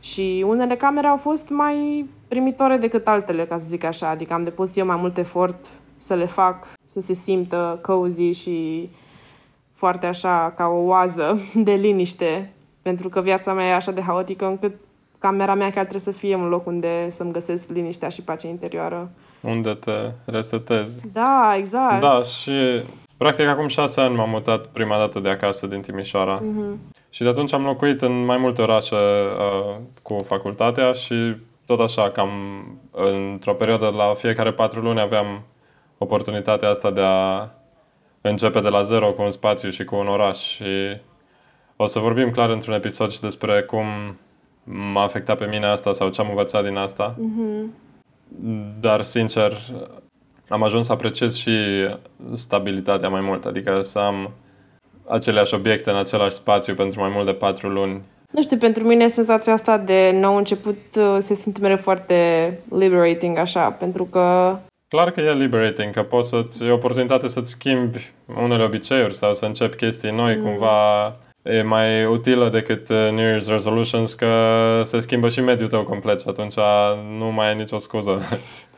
Și 0.00 0.44
unele 0.46 0.76
camere 0.76 1.06
au 1.06 1.16
fost 1.16 1.48
mai 1.48 2.08
primitoare 2.34 2.76
decât 2.76 3.08
altele, 3.08 3.44
ca 3.44 3.58
să 3.58 3.64
zic 3.68 3.84
așa. 3.84 4.08
Adică 4.08 4.32
am 4.32 4.44
depus 4.44 4.76
eu 4.76 4.86
mai 4.86 4.96
mult 4.96 5.18
efort 5.18 5.68
să 5.96 6.14
le 6.14 6.26
fac 6.26 6.66
să 6.86 7.00
se 7.00 7.12
simtă 7.12 7.78
cozy 7.82 8.30
și 8.30 8.88
foarte 9.72 10.06
așa 10.06 10.52
ca 10.56 10.66
o 10.66 10.84
oază 10.84 11.40
de 11.54 11.72
liniște. 11.72 12.52
Pentru 12.82 13.08
că 13.08 13.20
viața 13.20 13.52
mea 13.52 13.66
e 13.66 13.74
așa 13.74 13.90
de 13.90 14.00
haotică 14.00 14.46
încât 14.46 14.74
camera 15.18 15.54
mea 15.54 15.66
chiar 15.70 15.86
trebuie 15.86 16.00
să 16.00 16.12
fie 16.12 16.34
un 16.34 16.48
loc 16.48 16.66
unde 16.66 17.08
să-mi 17.08 17.32
găsesc 17.32 17.68
liniștea 17.68 18.08
și 18.08 18.22
pacea 18.22 18.48
interioară. 18.48 19.10
unde 19.42 19.74
te 19.74 20.10
resetezi. 20.24 21.12
Da, 21.12 21.54
exact. 21.56 22.00
Da, 22.00 22.22
și 22.22 22.52
practic 23.16 23.46
acum 23.46 23.66
șase 23.68 24.00
ani 24.00 24.14
m-am 24.16 24.30
mutat 24.30 24.66
prima 24.66 24.96
dată 24.98 25.18
de 25.20 25.28
acasă 25.28 25.66
din 25.66 25.80
Timișoara. 25.80 26.42
Mhm. 26.42 26.78
Și 27.10 27.22
de 27.22 27.28
atunci 27.28 27.52
am 27.52 27.64
locuit 27.64 28.02
în 28.02 28.24
mai 28.24 28.36
multe 28.36 28.62
orașe 28.62 28.94
uh, 28.94 29.76
cu 30.02 30.24
facultatea 30.26 30.92
și 30.92 31.36
tot 31.70 31.80
așa, 31.80 32.10
cam 32.10 32.30
într-o 32.90 33.54
perioadă 33.54 33.88
la 33.88 34.14
fiecare 34.14 34.52
patru 34.52 34.80
luni 34.80 35.00
aveam 35.00 35.42
oportunitatea 35.98 36.68
asta 36.68 36.90
de 36.90 37.00
a 37.00 37.48
începe 38.20 38.60
de 38.60 38.68
la 38.68 38.82
zero 38.82 39.12
cu 39.12 39.22
un 39.22 39.30
spațiu 39.30 39.70
și 39.70 39.84
cu 39.84 39.96
un 39.96 40.06
oraș. 40.06 40.38
Și 40.38 41.00
o 41.76 41.86
să 41.86 41.98
vorbim 41.98 42.30
clar 42.30 42.50
într-un 42.50 42.74
episod 42.74 43.10
și 43.10 43.20
despre 43.20 43.62
cum 43.62 43.86
m-a 44.64 45.02
afectat 45.02 45.38
pe 45.38 45.46
mine 45.46 45.66
asta 45.66 45.92
sau 45.92 46.08
ce 46.08 46.20
am 46.20 46.28
învățat 46.28 46.64
din 46.64 46.76
asta. 46.76 47.16
Dar, 48.80 49.02
sincer, 49.02 49.52
am 50.48 50.62
ajuns 50.62 50.86
să 50.86 50.92
apreciez 50.92 51.36
și 51.36 51.56
stabilitatea 52.32 53.08
mai 53.08 53.20
mult, 53.20 53.44
adică 53.44 53.80
să 53.80 53.98
am 53.98 54.30
aceleași 55.08 55.54
obiecte 55.54 55.90
în 55.90 55.96
același 55.96 56.36
spațiu 56.36 56.74
pentru 56.74 57.00
mai 57.00 57.10
mult 57.12 57.26
de 57.26 57.34
patru 57.34 57.68
luni. 57.68 58.02
Nu 58.30 58.42
știu, 58.42 58.56
pentru 58.56 58.84
mine 58.84 59.08
senzația 59.08 59.52
asta 59.52 59.78
de 59.78 60.10
nou 60.20 60.36
început 60.36 60.78
uh, 60.96 61.16
se 61.18 61.34
simte 61.34 61.60
mereu 61.60 61.76
foarte 61.76 62.58
liberating 62.68 63.38
așa, 63.38 63.70
pentru 63.70 64.04
că 64.04 64.56
Clar 64.88 65.10
că 65.10 65.20
e 65.20 65.34
liberating, 65.34 65.92
că 65.92 66.02
poți 66.02 66.28
să-ți, 66.28 66.64
e 66.64 66.70
o 66.70 66.74
oportunitate 66.74 67.28
să-ți 67.28 67.50
schimbi 67.50 68.12
unele 68.42 68.64
obiceiuri 68.64 69.14
sau 69.14 69.34
să 69.34 69.44
începi 69.44 69.76
chestii 69.76 70.10
noi, 70.10 70.36
mm. 70.36 70.42
cumva 70.42 71.16
e 71.42 71.62
mai 71.62 72.04
utilă 72.06 72.48
decât 72.48 72.88
uh, 72.88 73.08
New 73.12 73.36
Year's 73.36 73.46
Resolutions, 73.46 74.14
că 74.14 74.26
se 74.84 75.00
schimbă 75.00 75.28
și 75.28 75.40
mediul 75.40 75.68
tău 75.68 75.82
complet 75.82 76.20
și 76.20 76.28
atunci 76.28 76.54
nu 77.18 77.32
mai 77.32 77.48
ai 77.48 77.56
nicio 77.56 77.78
scuză. 77.78 78.22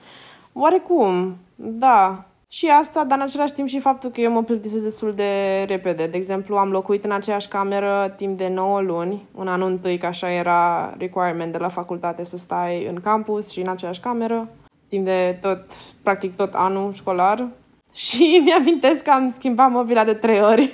Oarecum, 0.63 1.37
da. 1.55 2.25
Și 2.55 2.67
asta, 2.67 3.05
dar 3.05 3.19
în 3.19 3.25
același 3.25 3.53
timp 3.53 3.69
și 3.69 3.79
faptul 3.79 4.11
că 4.11 4.21
eu 4.21 4.33
mă 4.33 4.43
plictisesc 4.43 4.83
destul 4.83 5.15
de 5.15 5.63
repede. 5.69 6.07
De 6.07 6.17
exemplu, 6.17 6.57
am 6.57 6.71
locuit 6.71 7.05
în 7.05 7.13
aceeași 7.13 7.49
cameră 7.49 8.15
timp 8.17 8.39
de 8.39 8.49
9 8.49 8.81
luni, 8.81 9.27
în 9.35 9.49
anul 9.49 9.69
întâi, 9.69 9.99
că 9.99 10.07
așa 10.07 10.33
era 10.33 10.95
requirement 10.99 11.53
de 11.53 11.59
la 11.59 11.69
facultate 11.69 12.25
să 12.25 12.37
stai 12.37 12.87
în 12.87 13.01
campus 13.01 13.51
și 13.51 13.61
în 13.61 13.69
aceeași 13.69 14.01
cameră, 14.01 14.49
timp 14.89 15.05
de 15.05 15.39
tot, 15.41 15.65
practic 16.03 16.37
tot 16.37 16.55
anul 16.55 16.93
școlar. 16.93 17.49
și 18.07 18.41
mi-amintesc 18.45 19.03
că 19.03 19.11
am 19.11 19.29
schimbat 19.29 19.71
mobila 19.71 20.05
de 20.05 20.15
trei 20.15 20.43
ori. 20.43 20.73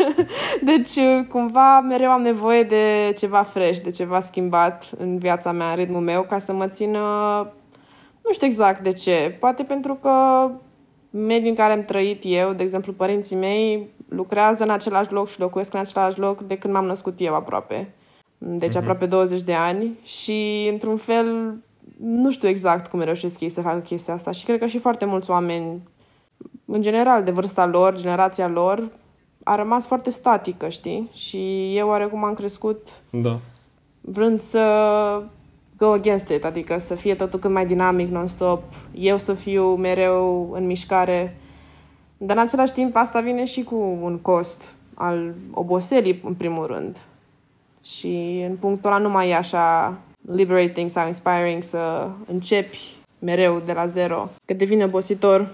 deci, 0.70 1.26
cumva, 1.28 1.80
mereu 1.80 2.10
am 2.10 2.22
nevoie 2.22 2.62
de 2.62 3.12
ceva 3.18 3.42
fresh, 3.42 3.80
de 3.80 3.90
ceva 3.90 4.20
schimbat 4.20 4.90
în 4.98 5.18
viața 5.18 5.52
mea, 5.52 5.70
în 5.70 5.76
ritmul 5.76 6.00
meu, 6.00 6.22
ca 6.22 6.38
să 6.38 6.52
mă 6.52 6.68
țină... 6.68 7.00
Nu 8.24 8.32
știu 8.32 8.46
exact 8.46 8.82
de 8.82 8.92
ce. 8.92 9.36
Poate 9.40 9.62
pentru 9.62 9.94
că 9.94 10.10
mediul 11.16 11.48
în 11.48 11.54
care 11.54 11.72
am 11.72 11.84
trăit 11.84 12.22
eu, 12.26 12.52
de 12.52 12.62
exemplu, 12.62 12.92
părinții 12.92 13.36
mei 13.36 13.88
lucrează 14.08 14.62
în 14.62 14.70
același 14.70 15.12
loc 15.12 15.28
și 15.28 15.40
locuiesc 15.40 15.74
în 15.74 15.80
același 15.80 16.18
loc 16.18 16.42
de 16.42 16.56
când 16.58 16.74
m-am 16.74 16.84
născut 16.84 17.20
eu 17.20 17.34
aproape. 17.34 17.94
Deci 18.38 18.72
mm-hmm. 18.72 18.78
aproape 18.78 19.06
20 19.06 19.42
de 19.42 19.54
ani 19.54 19.98
și, 20.02 20.68
într-un 20.72 20.96
fel, 20.96 21.54
nu 22.00 22.30
știu 22.30 22.48
exact 22.48 22.86
cum 22.86 23.00
reușesc 23.00 23.40
ei 23.40 23.48
să 23.48 23.60
facă 23.60 23.78
chestia 23.78 24.14
asta 24.14 24.30
și 24.30 24.44
cred 24.44 24.58
că 24.58 24.66
și 24.66 24.78
foarte 24.78 25.04
mulți 25.04 25.30
oameni 25.30 25.80
în 26.64 26.82
general, 26.82 27.22
de 27.22 27.30
vârsta 27.30 27.66
lor, 27.66 27.96
generația 27.96 28.48
lor, 28.48 28.90
a 29.42 29.54
rămas 29.54 29.86
foarte 29.86 30.10
statică, 30.10 30.68
știi? 30.68 31.10
Și 31.12 31.72
eu 31.76 31.88
oarecum 31.88 32.24
am 32.24 32.34
crescut 32.34 32.88
da. 33.10 33.38
vrând 34.00 34.40
să 34.40 34.60
go 35.76 35.92
against 35.92 36.28
it, 36.28 36.44
adică 36.44 36.78
să 36.78 36.94
fie 36.94 37.14
totul 37.14 37.38
cât 37.38 37.50
mai 37.50 37.66
dinamic, 37.66 38.10
non-stop, 38.10 38.62
eu 38.94 39.16
să 39.16 39.34
fiu 39.34 39.74
mereu 39.74 40.50
în 40.52 40.66
mișcare. 40.66 41.36
Dar 42.16 42.36
în 42.36 42.42
același 42.42 42.72
timp 42.72 42.96
asta 42.96 43.20
vine 43.20 43.44
și 43.44 43.62
cu 43.62 43.98
un 44.02 44.18
cost 44.18 44.74
al 44.94 45.34
oboselii, 45.50 46.22
în 46.24 46.34
primul 46.34 46.66
rând. 46.66 46.98
Și 47.84 48.44
în 48.48 48.56
punctul 48.56 48.90
ăla 48.90 49.00
nu 49.00 49.10
mai 49.10 49.28
e 49.28 49.34
așa 49.34 49.98
liberating 50.32 50.88
sau 50.88 51.06
inspiring 51.06 51.62
să 51.62 52.08
începi 52.26 52.78
mereu 53.18 53.62
de 53.64 53.72
la 53.72 53.86
zero, 53.86 54.28
că 54.44 54.54
devine 54.54 54.84
obositor 54.84 55.48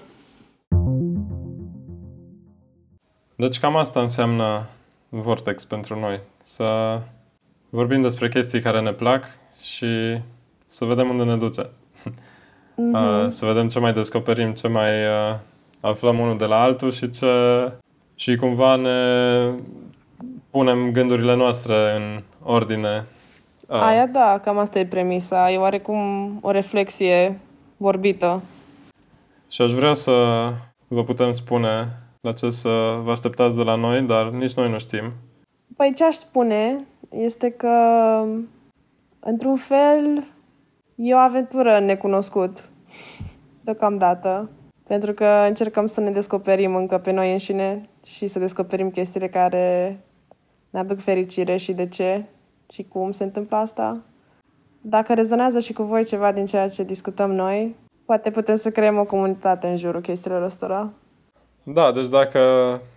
Deci 3.37 3.61
cam 3.61 3.77
asta 3.77 4.01
înseamnă 4.01 4.67
Vortex 5.09 5.65
pentru 5.65 5.99
noi. 5.99 6.21
Să 6.41 7.01
vorbim 7.71 8.03
despre 8.03 8.29
chestii 8.29 8.61
care 8.61 8.81
ne 8.81 8.93
plac 8.93 9.25
și 9.63 10.19
să 10.67 10.85
vedem 10.85 11.09
unde 11.09 11.23
ne 11.23 11.37
duce. 11.37 11.69
Mm-hmm. 12.73 13.27
Să 13.27 13.47
vedem 13.47 13.69
ce 13.69 13.79
mai 13.79 13.93
descoperim, 13.93 14.53
ce 14.53 14.69
mai 14.69 14.91
aflăm 15.81 16.19
unul 16.19 16.39
de 16.39 16.45
la 16.45 16.63
altul 16.63 16.93
și 16.93 17.11
ce 17.11 17.27
și 18.15 18.37
cumva 18.37 18.77
ne 18.77 18.91
punem 20.51 20.91
gândurile 20.93 21.35
noastre 21.35 21.75
în 21.97 22.23
ordine. 22.43 23.05
Aia 23.69 24.07
da, 24.07 24.41
cam 24.45 24.59
asta 24.59 24.79
e 24.79 24.87
premisa. 24.87 25.51
E 25.51 25.59
oarecum 25.59 26.39
o 26.41 26.51
reflexie 26.51 27.39
vorbită. 27.77 28.43
Și 29.49 29.63
aș 29.63 29.71
vrea 29.71 29.95
să 29.95 30.13
vă 30.89 31.05
putem 31.05 31.33
spune 31.33 31.89
la 32.21 32.33
ce 32.33 32.51
să 32.51 32.99
vă 33.03 33.11
așteptați 33.11 33.57
de 33.57 33.63
la 33.63 33.75
noi, 33.75 34.01
dar 34.01 34.29
nici 34.29 34.53
noi 34.53 34.71
nu 34.71 34.79
știm. 34.79 35.13
Păi 35.77 35.93
ce 35.97 36.05
aș 36.05 36.15
spune 36.15 36.85
este 37.11 37.51
că, 37.51 37.69
într-un 39.25 39.57
fel, 39.57 40.27
e 40.95 41.15
o 41.15 41.19
aventură 41.19 41.79
necunoscut, 41.79 42.69
deocamdată. 43.65 44.51
Pentru 44.87 45.13
că 45.13 45.25
încercăm 45.25 45.87
să 45.87 46.01
ne 46.01 46.11
descoperim 46.11 46.75
încă 46.75 46.99
pe 46.99 47.11
noi 47.11 47.33
înșine 47.33 47.89
și 48.05 48.27
să 48.27 48.39
descoperim 48.39 48.91
chestiile 48.91 49.29
care 49.29 49.99
ne 50.71 50.79
aduc 50.79 51.01
fericire 51.01 51.57
și 51.57 51.73
de 51.73 51.89
ce 51.89 52.25
și 52.73 52.83
cum 52.83 53.11
se 53.11 53.25
întâmplă 53.25 53.57
asta. 53.57 54.01
Dacă 54.81 55.15
rezonează 55.15 55.59
și 55.59 55.73
cu 55.73 55.83
voi 55.83 56.05
ceva 56.05 56.33
din 56.33 56.47
ceea 56.47 56.69
ce 56.69 56.83
discutăm 56.83 57.33
noi, 57.33 57.77
poate 58.05 58.31
putem 58.31 58.57
să 58.57 58.71
creăm 58.71 58.99
o 58.99 59.05
comunitate 59.05 59.67
în 59.67 59.77
jurul 59.77 60.01
chestiilor 60.01 60.43
ăstora. 60.43 60.93
Da, 61.63 61.93
deci 61.93 62.09
dacă 62.09 62.41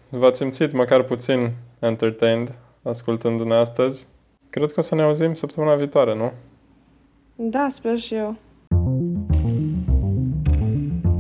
v-ați 0.10 0.38
simțit 0.38 0.74
măcar 0.74 1.04
puțin 1.04 1.52
entertained 1.80 2.58
ascultându-ne 2.84 3.56
astăzi, 3.56 4.08
cred 4.56 4.72
că 4.72 4.80
o 4.80 4.84
să 4.84 4.96
ne 4.96 5.02
auzim 5.02 5.34
săptămâna 5.34 5.76
viitoare, 5.76 6.16
nu? 6.16 6.32
Da, 7.36 7.68
sper 7.70 7.98
și 7.98 8.16
eu. 8.16 8.36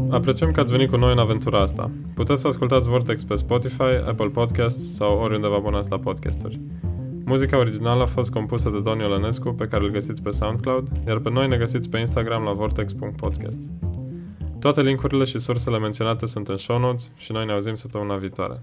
Apreciem 0.09 0.51
că 0.51 0.59
ați 0.59 0.71
venit 0.71 0.89
cu 0.89 0.95
noi 0.95 1.11
în 1.11 1.17
aventura 1.17 1.59
asta. 1.61 1.91
Puteți 2.13 2.41
să 2.41 2.47
ascultați 2.47 2.87
Vortex 2.87 3.23
pe 3.23 3.35
Spotify, 3.35 3.81
Apple 3.81 4.27
Podcasts 4.27 4.95
sau 4.95 5.17
oriunde 5.17 5.47
vă 5.47 5.55
abonați 5.55 5.89
la 5.89 5.99
podcasturi. 5.99 6.59
Muzica 7.25 7.57
originală 7.57 8.01
a 8.01 8.05
fost 8.05 8.31
compusă 8.31 8.69
de 8.69 8.81
Don 8.81 8.99
Iolănescu, 8.99 9.49
pe 9.49 9.67
care 9.67 9.83
îl 9.83 9.91
găsiți 9.91 10.21
pe 10.21 10.29
SoundCloud, 10.29 10.87
iar 11.07 11.19
pe 11.19 11.29
noi 11.29 11.47
ne 11.47 11.57
găsiți 11.57 11.89
pe 11.89 11.97
Instagram 11.97 12.43
la 12.43 12.51
vortex.podcast. 12.51 13.69
Toate 14.59 14.81
linkurile 14.81 15.23
și 15.23 15.39
sursele 15.39 15.79
menționate 15.79 16.25
sunt 16.25 16.47
în 16.47 16.57
show 16.57 16.79
notes 16.79 17.11
și 17.15 17.31
noi 17.31 17.45
ne 17.45 17.51
auzim 17.51 17.75
săptămâna 17.75 18.15
viitoare. 18.15 18.61